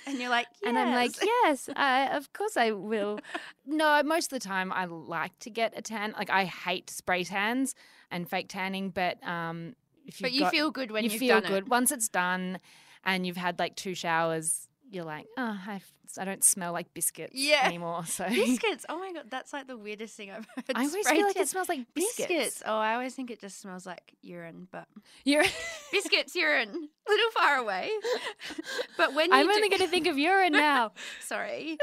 and 0.06 0.18
you're 0.18 0.28
like, 0.28 0.46
And 0.64 0.76
I'm 0.78 0.92
like, 0.92 1.12
"Yes." 1.22 1.66
yes, 1.66 1.70
I, 1.76 2.14
of 2.16 2.32
course 2.32 2.56
I 2.56 2.72
will. 2.72 3.20
no, 3.64 4.02
most 4.02 4.32
of 4.32 4.40
the 4.40 4.46
time 4.46 4.72
I 4.72 4.84
like 4.86 5.38
to 5.40 5.50
get 5.50 5.72
a 5.76 5.82
tan. 5.82 6.14
Like 6.18 6.30
I 6.30 6.44
hate 6.44 6.90
spray 6.90 7.25
tans 7.25 7.75
and 8.10 8.28
fake 8.28 8.48
tanning, 8.48 8.90
but 8.90 9.22
um, 9.26 9.75
if 10.06 10.20
but 10.20 10.32
you 10.32 10.40
got- 10.40 10.50
feel 10.52 10.70
good 10.70 10.90
when 10.90 11.04
you 11.04 11.10
feel 11.10 11.40
good 11.40 11.64
It. 11.64 11.68
once 11.68 11.90
it's 11.90 12.08
done, 12.08 12.58
and 13.04 13.26
you've 13.26 13.36
had 13.36 13.58
like 13.58 13.76
two 13.76 13.94
showers. 13.94 14.68
You're 14.88 15.04
like, 15.04 15.26
oh, 15.36 15.58
I, 15.66 15.80
I 16.18 16.25
don't 16.25 16.42
smell 16.44 16.73
like 16.73 16.92
biscuits 16.94 17.32
Yeah. 17.35 17.62
anymore. 17.64 18.04
So 18.06 18.25
Biscuits. 18.28 18.87
Oh 18.88 18.99
my 18.99 19.12
god, 19.12 19.25
that's 19.30 19.52
like 19.52 19.66
the 19.66 19.76
weirdest 19.76 20.16
thing 20.16 20.30
I've 20.30 20.46
heard. 20.54 20.64
I 20.75 20.85
always 20.87 21.08
feel 21.08 21.26
like 21.26 21.37
it 21.37 21.49
smells 21.49 21.68
like 21.68 21.80
biscuits. 21.94 22.28
biscuits. 22.28 22.62
Oh, 22.66 22.76
I 22.76 22.94
always 22.94 23.14
think 23.14 23.30
it 23.30 23.40
just 23.40 23.61
smells 23.61 23.87
like 23.87 24.14
urine, 24.23 24.68
but 24.70 24.87
You're, 25.25 25.44
biscuits, 25.92 26.35
urine, 26.35 26.68
a 26.68 27.11
little 27.11 27.30
far 27.32 27.56
away. 27.56 27.90
But 28.96 29.14
when 29.14 29.30
you 29.30 29.37
I'm 29.37 29.46
do- 29.46 29.52
only 29.52 29.68
going 29.68 29.82
to 29.82 29.88
think 29.88 30.06
of 30.06 30.18
urine 30.18 30.52
now. 30.52 30.92
Sorry. 31.20 31.76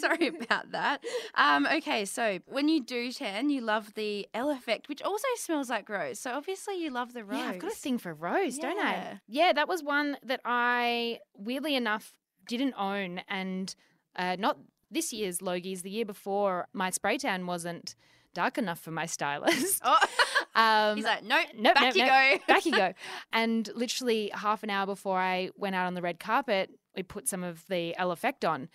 Sorry 0.00 0.28
about 0.28 0.72
that. 0.72 1.02
Um, 1.34 1.66
okay, 1.66 2.04
so 2.04 2.38
when 2.46 2.68
you 2.68 2.82
do 2.82 3.10
tan, 3.12 3.50
you 3.50 3.60
love 3.60 3.94
the 3.94 4.28
L 4.34 4.50
effect, 4.50 4.88
which 4.88 5.02
also 5.02 5.26
smells 5.36 5.70
like 5.70 5.88
rose. 5.88 6.18
So 6.18 6.32
obviously 6.32 6.82
you 6.82 6.90
love 6.90 7.12
the 7.14 7.24
rose. 7.24 7.38
Yeah, 7.38 7.48
I've 7.50 7.58
got 7.58 7.72
a 7.72 7.76
thing 7.76 7.98
for 7.98 8.12
rose, 8.14 8.58
don't 8.58 8.78
I? 8.78 9.20
Yeah, 9.26 9.52
that 9.52 9.68
was 9.68 9.82
one 9.82 10.16
that 10.24 10.40
I 10.44 11.18
weirdly 11.36 11.74
enough 11.74 12.12
didn't 12.46 12.74
own, 12.78 13.22
and 13.28 13.74
uh, 14.16 14.36
not 14.38 14.58
this 14.90 15.12
year's 15.12 15.38
Logies. 15.38 15.82
The 15.82 15.90
year 15.90 16.04
before, 16.04 16.68
my 16.72 16.90
spray 16.90 17.18
tan 17.18 17.46
wasn't 17.46 17.94
dark 18.34 18.58
enough 18.58 18.80
for 18.80 18.90
my 18.90 19.06
stylist. 19.06 19.80
Oh, 19.84 19.98
Um, 20.54 20.96
he's 20.96 21.06
like, 21.06 21.24
nope, 21.24 21.46
nope, 21.56 21.74
back 21.74 21.84
nope, 21.84 21.96
you 21.96 22.02
nope. 22.02 22.10
go. 22.10 22.38
back 22.52 22.66
you 22.66 22.72
go. 22.72 22.92
And 23.32 23.70
literally 23.74 24.30
half 24.34 24.62
an 24.62 24.68
hour 24.68 24.84
before 24.84 25.18
I 25.18 25.50
went 25.56 25.74
out 25.74 25.86
on 25.86 25.94
the 25.94 26.02
red 26.02 26.20
carpet, 26.20 26.70
we 26.94 27.02
put 27.02 27.26
some 27.26 27.42
of 27.42 27.66
the 27.68 27.96
L 27.96 28.10
effect 28.10 28.44
on, 28.44 28.68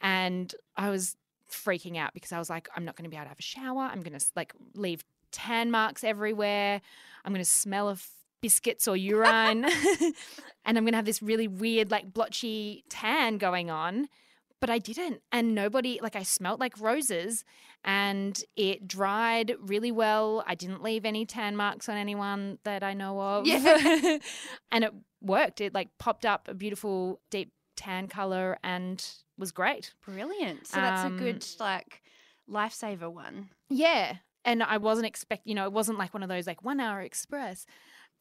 and 0.00 0.54
I 0.76 0.90
was 0.90 1.16
freaking 1.50 1.96
out 1.96 2.14
because 2.14 2.30
I 2.32 2.38
was 2.38 2.48
like, 2.48 2.68
I'm 2.76 2.84
not 2.84 2.96
going 2.96 3.04
to 3.04 3.10
be 3.10 3.16
able 3.16 3.24
to 3.24 3.30
have 3.30 3.38
a 3.38 3.42
shower. 3.42 3.82
I'm 3.82 4.00
going 4.00 4.16
to 4.16 4.24
like 4.36 4.54
leave 4.74 5.02
tan 5.32 5.70
marks 5.70 6.04
everywhere. 6.04 6.80
I'm 7.24 7.32
going 7.32 7.44
to 7.44 7.50
smell 7.50 7.88
of 7.88 8.06
biscuits 8.40 8.86
or 8.88 8.96
urine, 8.96 9.64
and 10.64 10.78
I'm 10.78 10.84
going 10.84 10.92
to 10.92 10.96
have 10.96 11.04
this 11.04 11.22
really 11.22 11.48
weird 11.48 11.90
like 11.90 12.12
blotchy 12.12 12.84
tan 12.88 13.38
going 13.38 13.70
on. 13.70 14.08
But 14.60 14.70
I 14.70 14.78
didn't, 14.78 15.20
and 15.30 15.54
nobody 15.54 15.98
like 16.02 16.16
I 16.16 16.22
smelt 16.22 16.58
like 16.58 16.80
roses, 16.80 17.44
and 17.84 18.42
it 18.56 18.88
dried 18.88 19.54
really 19.60 19.92
well. 19.92 20.42
I 20.46 20.54
didn't 20.54 20.82
leave 20.82 21.04
any 21.04 21.26
tan 21.26 21.54
marks 21.54 21.88
on 21.88 21.96
anyone 21.98 22.58
that 22.64 22.82
I 22.82 22.94
know 22.94 23.20
of. 23.20 23.46
Yeah. 23.46 24.18
and 24.72 24.84
it 24.84 24.92
worked. 25.20 25.60
It 25.60 25.74
like 25.74 25.90
popped 25.98 26.24
up 26.24 26.48
a 26.48 26.54
beautiful 26.54 27.20
deep 27.30 27.52
tan 27.76 28.08
color 28.08 28.58
and 28.62 29.04
was 29.36 29.52
great. 29.52 29.92
Brilliant. 30.06 30.66
So 30.66 30.76
that's 30.76 31.02
a 31.02 31.06
Um, 31.08 31.18
good 31.18 31.44
like 31.60 32.02
lifesaver 32.48 33.12
one. 33.12 33.50
Yeah. 33.68 34.16
And 34.46 34.62
I 34.62 34.76
wasn't 34.76 35.06
expect, 35.06 35.46
you 35.46 35.54
know, 35.54 35.64
it 35.64 35.72
wasn't 35.72 35.98
like 35.98 36.14
one 36.14 36.22
of 36.22 36.28
those 36.28 36.46
like 36.46 36.62
one 36.62 36.78
hour 36.80 37.00
express. 37.00 37.66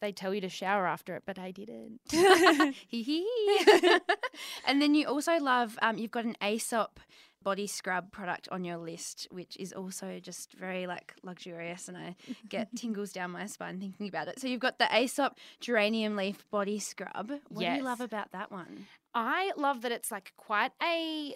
They 0.04 0.12
tell 0.12 0.34
you 0.34 0.42
to 0.42 0.50
shower 0.50 0.86
after 0.86 1.16
it, 1.16 1.24
but 1.26 1.40
I 1.40 1.52
didn't. 1.52 2.02
Hee 2.12 3.04
hee. 3.04 4.00
and 4.68 4.82
then 4.82 4.96
you 4.96 5.08
also 5.08 5.38
love 5.40 5.80
um, 5.82 5.98
you've 5.98 6.12
got 6.12 6.26
an 6.26 6.36
Aesop 6.44 7.00
body 7.42 7.68
scrub 7.68 8.12
product 8.12 8.50
on 8.52 8.66
your 8.66 8.76
list, 8.76 9.30
which 9.32 9.56
is 9.56 9.72
also 9.72 10.20
just 10.22 10.56
very 10.56 10.88
like 10.88 11.14
luxurious, 11.24 11.88
and 11.88 11.98
I 11.98 12.18
get 12.50 12.76
tingles 12.76 13.14
down 13.14 13.32
my 13.32 13.46
spine 13.46 13.80
thinking 13.80 14.10
about 14.10 14.28
it. 14.28 14.42
So 14.42 14.48
you've 14.50 14.60
got 14.60 14.78
the 14.78 14.94
Aesop 14.94 15.38
geranium 15.62 16.18
leaf 16.18 16.44
body 16.52 16.80
scrub. 16.80 17.32
What 17.48 17.62
do 17.62 17.66
you 17.66 17.82
love 17.82 18.02
about 18.02 18.34
that 18.34 18.52
one? 18.52 18.88
I 19.16 19.54
love 19.56 19.84
that 19.84 19.94
it's 19.94 20.12
like 20.12 20.34
quite 20.36 20.74
a 20.84 21.34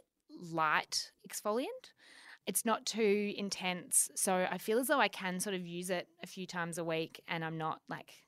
light 0.52 1.14
exfoliant. 1.26 1.94
It's 2.46 2.66
not 2.66 2.86
too 2.86 3.34
intense. 3.38 4.10
So 4.16 4.46
I 4.52 4.58
feel 4.58 4.78
as 4.80 4.88
though 4.88 5.00
I 5.00 5.08
can 5.08 5.40
sort 5.40 5.56
of 5.56 5.66
use 5.66 5.90
it 5.90 6.10
a 6.22 6.28
few 6.28 6.46
times 6.46 6.78
a 6.78 6.84
week 6.84 7.22
and 7.30 7.46
I'm 7.46 7.58
not 7.58 7.80
like 7.88 8.27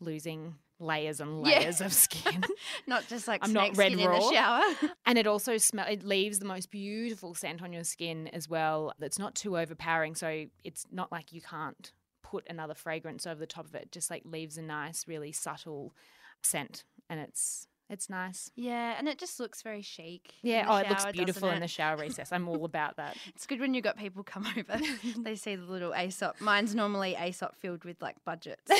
losing 0.00 0.56
layers 0.78 1.20
and 1.20 1.46
Yeah. 1.46 1.60
layers 1.60 1.80
of 1.80 1.92
skin. 1.92 2.44
Not 2.86 3.06
just 3.08 3.26
like 3.26 3.42
I'm 3.42 3.52
not 3.52 3.76
red 3.76 3.92
skin 3.92 4.00
in 4.00 4.10
the 4.10 4.30
shower. 4.32 4.62
and 5.06 5.16
it 5.18 5.26
also 5.26 5.56
smell 5.56 5.86
it 5.88 6.02
leaves 6.02 6.38
the 6.38 6.44
most 6.44 6.70
beautiful 6.70 7.34
scent 7.34 7.62
on 7.62 7.72
your 7.72 7.84
skin 7.84 8.28
as 8.28 8.48
well. 8.48 8.92
That's 8.98 9.18
not 9.18 9.34
too 9.34 9.56
overpowering. 9.56 10.14
So 10.14 10.44
it's 10.64 10.84
not 10.92 11.10
like 11.10 11.32
you 11.32 11.40
can't 11.40 11.92
put 12.22 12.46
another 12.50 12.74
fragrance 12.74 13.26
over 13.26 13.38
the 13.40 13.46
top 13.46 13.64
of 13.66 13.74
it. 13.74 13.90
Just 13.90 14.10
like 14.10 14.22
leaves 14.26 14.58
a 14.58 14.62
nice, 14.62 15.08
really 15.08 15.32
subtle 15.32 15.94
scent. 16.42 16.84
And 17.08 17.20
it's 17.20 17.68
it's 17.88 18.10
nice. 18.10 18.50
yeah, 18.56 18.94
and 18.98 19.08
it 19.08 19.18
just 19.18 19.38
looks 19.38 19.62
very 19.62 19.82
chic. 19.82 20.34
Yeah. 20.42 20.66
Oh, 20.68 20.76
it 20.76 20.88
looks 20.88 21.04
beautiful 21.06 21.42
doesn't 21.42 21.56
in 21.56 21.60
the 21.60 21.68
shower 21.68 21.96
recess. 22.00 22.32
I'm 22.32 22.48
all 22.48 22.64
about 22.64 22.96
that. 22.96 23.16
It's 23.36 23.46
good 23.46 23.60
when 23.60 23.74
you've 23.74 23.84
got 23.84 23.98
people 23.98 24.22
come 24.24 24.46
over. 24.56 24.80
they 25.18 25.36
see 25.36 25.56
the 25.56 25.64
little 25.64 25.92
Aesop. 25.94 26.40
Mine's 26.40 26.74
normally 26.74 27.14
Aesop 27.16 27.54
filled 27.54 27.84
with 27.84 28.00
like 28.00 28.16
budget. 28.24 28.58
So. 28.66 28.74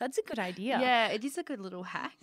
That's 0.00 0.18
a 0.18 0.22
good 0.22 0.38
idea. 0.38 0.78
Yeah, 0.80 1.08
it 1.08 1.24
is 1.24 1.38
a 1.38 1.42
good 1.42 1.60
little 1.60 1.84
hack. 1.84 2.14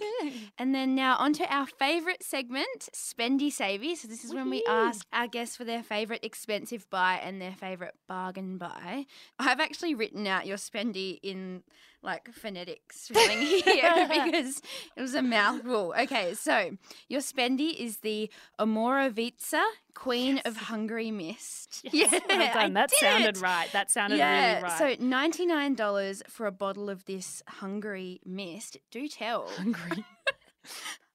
And 0.58 0.76
then 0.76 0.94
now 0.94 1.16
onto 1.18 1.44
our 1.46 1.66
favourite 1.66 2.22
segment, 2.22 2.90
Spendy 2.94 3.52
Savvy. 3.52 3.96
So 3.96 4.08
this 4.08 4.24
is 4.26 4.34
when 4.34 4.50
we 4.50 4.64
ask 4.68 5.06
our 5.14 5.28
guests 5.28 5.56
for 5.56 5.64
their 5.64 5.84
favourite 5.84 6.24
expensive 6.24 6.90
buy 6.90 7.20
and 7.24 7.42
their 7.42 7.54
favourite 7.54 7.94
bargain 8.08 8.58
buy. 8.58 9.06
I've 9.40 9.60
actually 9.60 9.96
written 9.96 10.28
out 10.28 10.46
your 10.46 10.58
Spendy 10.58 11.20
in 11.24 11.64
like 12.06 12.32
phonetics 12.34 13.02
spelling 13.02 13.42
here 13.66 14.08
because 14.10 14.62
it 14.96 15.02
was 15.02 15.16
a 15.16 15.22
mouthful. 15.22 15.94
Okay, 16.00 16.34
so 16.36 16.78
your 17.10 17.22
Spendy 17.22 17.74
is 17.76 17.98
the 17.98 18.30
Omorovicza, 18.60 19.64
Queen 19.94 20.42
of 20.46 20.56
Hungary 20.56 21.12
Mist. 21.12 21.82
Yes, 21.92 22.12
well 22.30 22.42
I 22.42 22.54
done. 22.54 22.74
That 22.74 22.92
sounded 22.92 23.38
it. 23.38 23.42
right. 23.42 23.70
That 23.74 23.92
sounded 23.92 24.18
yeah, 24.18 24.52
really 24.58 24.64
right. 24.64 24.98
so 25.00 25.06
ninety 25.06 25.46
nine 25.46 25.76
dollars 25.76 26.22
for 26.30 26.46
a 26.46 26.52
bottle 26.52 26.90
of 26.90 27.06
this 27.06 27.42
Hungary 27.48 28.22
mist. 28.26 28.78
Do 28.92 29.08
tell. 29.08 29.48
hungry. 29.50 30.06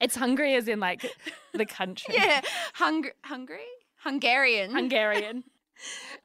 it's 0.01 0.17
hungry 0.17 0.55
as 0.55 0.69
in 0.69 0.81
like 0.81 1.07
the 1.55 1.67
country. 1.67 2.15
yeah, 2.17 2.41
Hung- 2.75 3.11
Hungary, 3.25 3.61
Hungarian. 3.99 4.73
Hungarian. 4.73 5.45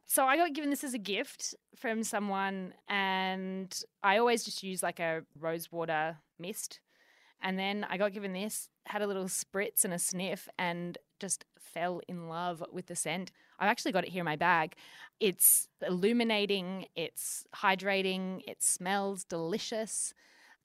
So 0.06 0.26
I 0.26 0.38
got 0.38 0.54
given 0.54 0.70
this 0.70 0.84
as 0.84 0.94
a 0.94 0.98
gift 1.00 1.56
from 1.76 2.04
someone, 2.04 2.74
and 2.88 3.78
I 4.04 4.18
always 4.18 4.44
just 4.44 4.64
use 4.64 4.82
like 4.84 5.00
a 5.00 5.24
rose 5.40 5.72
water 5.72 6.18
mist. 6.40 6.80
And 7.42 7.60
then 7.60 7.86
I 7.90 7.98
got 7.98 8.14
given 8.14 8.34
this, 8.34 8.70
had 8.86 9.02
a 9.02 9.08
little 9.08 9.26
spritz 9.26 9.84
and 9.84 9.94
a 9.94 10.00
sniff, 10.00 10.48
and 10.58 10.98
just 11.20 11.46
fell 11.60 12.02
in 12.08 12.28
love 12.30 12.64
with 12.72 12.88
the 12.88 12.96
scent. 12.96 13.32
I've 13.60 13.70
actually 13.70 13.92
got 13.92 14.04
it 14.06 14.10
here 14.10 14.22
in 14.22 14.26
my 14.26 14.36
bag. 14.36 14.76
It's 15.20 15.68
illuminating, 15.86 16.86
it's 16.96 17.46
hydrating, 17.56 18.42
it 18.48 18.64
smells 18.64 19.24
delicious, 19.26 20.14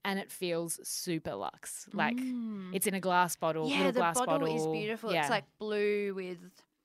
and 0.04 0.18
it 0.18 0.30
feels 0.30 0.78
super 0.88 1.34
luxe. 1.34 1.88
Like 1.92 2.16
Mm. 2.16 2.74
it's 2.74 2.86
in 2.86 2.94
a 2.94 3.00
glass 3.00 3.36
bottle, 3.36 3.68
yeah, 3.68 3.78
little 3.78 3.92
the 3.92 4.00
glass 4.00 4.14
bottle, 4.18 4.38
bottle. 4.38 4.56
is 4.56 4.66
beautiful. 4.80 5.12
Yeah. 5.12 5.20
It's 5.22 5.30
like 5.30 5.44
blue 5.58 6.14
with 6.14 6.38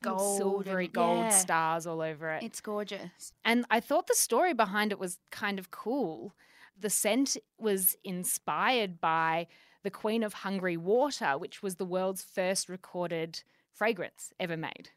gold, 0.06 0.38
silvery 0.38 0.88
gold 0.88 1.26
yeah, 1.26 1.30
stars 1.30 1.88
all 1.88 2.02
over 2.02 2.32
it. 2.32 2.44
It's 2.44 2.62
gorgeous. 2.62 3.34
And 3.44 3.66
I 3.70 3.80
thought 3.80 4.08
the 4.08 4.16
story 4.16 4.54
behind 4.54 4.92
it 4.92 5.00
was 5.00 5.20
kind 5.32 5.60
of 5.60 5.72
cool. 5.72 6.34
The 6.80 6.90
scent 6.90 7.38
was 7.58 7.96
inspired 8.04 9.00
by 9.00 9.48
the 9.84 9.92
Queen 9.92 10.24
of 10.24 10.34
Hungary 10.34 10.78
water, 10.78 11.38
which 11.38 11.62
was 11.62 11.76
the 11.76 11.86
world's 11.86 12.24
first 12.24 12.70
recorded 12.70 13.44
fragrance 13.72 14.34
ever 14.40 14.58
made. 14.58 14.90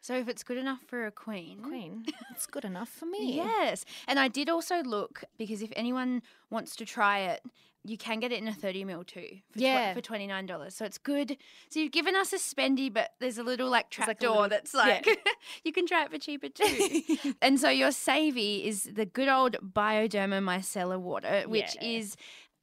So 0.00 0.14
if 0.18 0.28
it's 0.28 0.42
good 0.42 0.58
enough 0.58 0.82
for 0.86 1.06
a 1.06 1.10
queen. 1.10 1.60
Queen, 1.62 2.04
it's 2.30 2.44
good 2.44 2.66
enough 2.66 2.90
for 2.90 3.06
me. 3.06 3.36
Yes. 3.36 3.86
And 4.06 4.18
I 4.18 4.28
did 4.28 4.50
also 4.50 4.82
look 4.82 5.24
because 5.38 5.62
if 5.62 5.72
anyone 5.74 6.20
wants 6.50 6.76
to 6.76 6.84
try 6.84 7.20
it, 7.20 7.40
you 7.86 7.98
can 7.98 8.18
get 8.18 8.32
it 8.32 8.40
in 8.40 8.48
a 8.48 8.52
30 8.54 8.84
mil 8.84 9.04
too 9.04 9.26
for, 9.52 9.58
tw- 9.58 9.62
Yeah. 9.62 9.92
for 9.94 10.00
$29. 10.00 10.72
So 10.72 10.84
it's 10.86 10.96
good. 10.98 11.36
So 11.68 11.80
you've 11.80 11.92
given 11.92 12.16
us 12.16 12.32
a 12.32 12.36
spendy, 12.38 12.92
but 12.92 13.10
there's 13.20 13.36
a 13.38 13.42
little 13.42 13.68
like 13.68 13.94
There's, 13.94 14.08
like, 14.08 14.18
trapdoor 14.20 14.42
little- 14.42 14.48
that's 14.48 14.72
yeah. 14.74 14.80
like, 14.80 15.18
you 15.64 15.72
can 15.72 15.86
try 15.86 16.04
it 16.04 16.10
for 16.10 16.18
cheaper 16.18 16.48
too. 16.48 17.34
and 17.42 17.60
so 17.60 17.68
your 17.68 17.92
savvy 17.92 18.64
is 18.66 18.84
the 18.84 19.04
good 19.06 19.28
old 19.28 19.56
Bioderma 19.62 20.40
micellar 20.42 20.98
water, 20.98 21.44
which 21.46 21.76
Yeah. 21.80 21.88
is. 21.88 22.16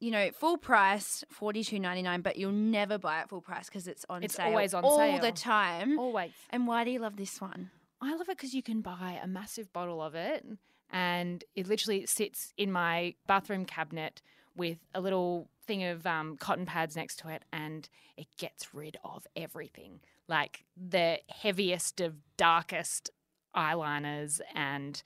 You 0.04 0.10
know, 0.10 0.32
full 0.32 0.58
price, 0.58 1.24
forty 1.30 1.64
two 1.64 1.78
ninety 1.78 2.02
nine, 2.02 2.22
but 2.22 2.36
you'll 2.36 2.52
never 2.52 2.98
buy 2.98 3.22
it 3.22 3.30
full 3.30 3.40
price 3.40 3.68
because 3.68 3.88
it's 3.88 4.04
on 4.10 4.24
It's 4.24 4.34
sale 4.34 4.48
always 4.48 4.74
on 4.74 4.82
sale. 4.82 4.92
all 4.92 4.98
sale. 4.98 5.20
the 5.22 5.32
time. 5.32 6.00
Always. 6.00 6.32
And 6.50 6.66
why 6.66 6.84
do 6.84 6.90
you 6.90 6.98
love 6.98 7.18
this 7.18 7.40
one? 7.40 7.70
I 8.02 8.14
love 8.16 8.22
it 8.22 8.36
because 8.36 8.56
you 8.56 8.64
can 8.64 8.82
buy 8.82 9.20
a 9.22 9.28
massive 9.28 9.72
bottle 9.72 10.02
of 10.02 10.16
it 10.16 10.44
and 10.92 11.44
it 11.56 11.68
literally 11.68 12.08
sits 12.08 12.52
in 12.58 12.72
my 12.72 13.14
bathroom 13.28 13.64
cabinet 13.64 14.24
with 14.56 14.78
a 14.94 15.02
little 15.02 15.50
thing 15.66 15.84
of 15.84 16.06
um, 16.06 16.38
cotton 16.38 16.66
pads 16.66 16.96
next 16.96 17.20
to 17.20 17.30
it 17.30 17.44
and 17.54 17.88
it 18.18 18.28
gets 18.38 18.74
rid 18.74 18.98
of 19.04 19.26
everything. 19.36 20.00
Like 20.28 20.66
the 20.76 21.20
heaviest 21.30 22.02
of 22.02 22.16
darkest 22.38 23.12
eyeliners 23.56 24.42
and 24.56 25.02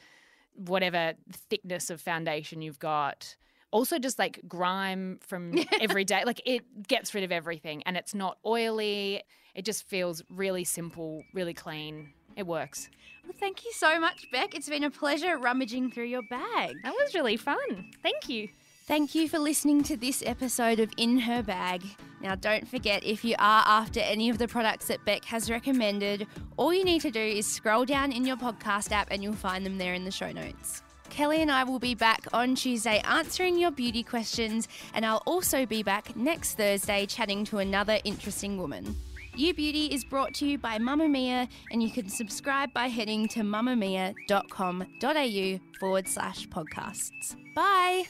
whatever 0.54 1.14
thickness 1.50 1.90
of 1.90 2.00
foundation 2.02 2.62
you've 2.62 2.80
got. 2.80 3.36
also 3.72 4.00
just 4.00 4.18
like 4.18 4.40
grime 4.48 5.20
from 5.22 5.54
every 5.82 6.06
day. 6.06 6.24
Like 6.26 6.42
it 6.46 6.88
gets 6.88 7.14
rid 7.14 7.24
of 7.24 7.32
everything 7.32 7.84
and 7.84 7.98
it's 7.98 8.16
not 8.16 8.38
oily. 8.46 9.22
It 9.54 9.66
just 9.66 9.88
feels 9.88 10.22
really 10.30 10.64
simple, 10.64 11.24
really 11.34 11.54
clean. 11.54 12.14
It 12.38 12.46
works. 12.48 12.90
Well, 13.24 13.34
thank 13.40 13.66
you 13.66 13.72
so 13.74 14.00
much, 14.00 14.26
Beck. 14.32 14.54
It's 14.56 14.70
been 14.70 14.84
a 14.84 14.92
pleasure 14.92 15.38
rummaging 15.38 15.92
through 15.92 16.06
your 16.06 16.22
bag. 16.30 16.76
That 16.84 16.94
was 16.94 17.16
really 17.16 17.38
fun. 17.38 17.92
Thank 18.04 18.30
you. 18.30 18.50
Thank 18.88 19.16
you 19.16 19.28
for 19.28 19.40
listening 19.40 19.82
to 19.86 19.98
this 19.98 20.22
episode 20.24 20.80
of 20.80 20.92
In 20.98 21.18
Her 21.18 21.42
Bag. 21.42 21.82
Now, 22.22 22.36
don't 22.36 22.68
forget 22.68 23.04
if 23.04 23.26
you 23.26 23.34
are 23.40 23.64
after 23.66 24.00
any 24.00 24.30
of 24.30 24.38
the 24.38 24.48
products 24.48 24.86
that 24.90 25.04
Beck 25.06 25.26
has 25.26 25.50
recommended, 25.50 26.28
all 26.56 26.72
you 26.72 26.84
need 26.84 27.02
to 27.02 27.10
do 27.10 27.20
is 27.20 27.48
scroll 27.48 27.84
down 27.84 28.12
in 28.12 28.26
your 28.26 28.38
podcast 28.38 28.92
app 28.92 29.08
and 29.10 29.24
you'll 29.24 29.34
find 29.34 29.66
them 29.66 29.80
there 29.80 29.96
in 29.96 30.06
the 30.06 30.12
show 30.12 30.32
notes. 30.32 30.84
Kelly 31.10 31.42
and 31.42 31.52
I 31.52 31.64
will 31.64 31.80
be 31.80 31.96
back 31.96 32.28
on 32.32 32.54
Tuesday 32.54 33.02
answering 33.06 33.58
your 33.58 33.72
beauty 33.72 34.04
questions, 34.04 34.68
and 34.94 35.04
I'll 35.04 35.24
also 35.26 35.66
be 35.66 35.82
back 35.82 36.16
next 36.16 36.56
Thursday 36.56 37.08
chatting 37.08 37.44
to 37.46 37.58
another 37.58 37.98
interesting 38.04 38.60
woman. 38.60 38.96
You 39.36 39.56
Beauty 39.56 39.88
is 39.88 40.06
brought 40.06 40.36
to 40.36 40.46
you 40.46 40.60
by 40.60 40.78
Mamamia, 40.78 41.50
and 41.72 41.82
you 41.82 41.90
can 41.90 42.08
subscribe 42.08 42.72
by 42.72 42.88
heading 42.88 43.28
to 43.30 43.40
mamamia.com.au 43.40 45.60
forward 45.80 46.08
slash 46.08 46.48
podcasts. 46.50 47.36
Bye. 47.56 48.04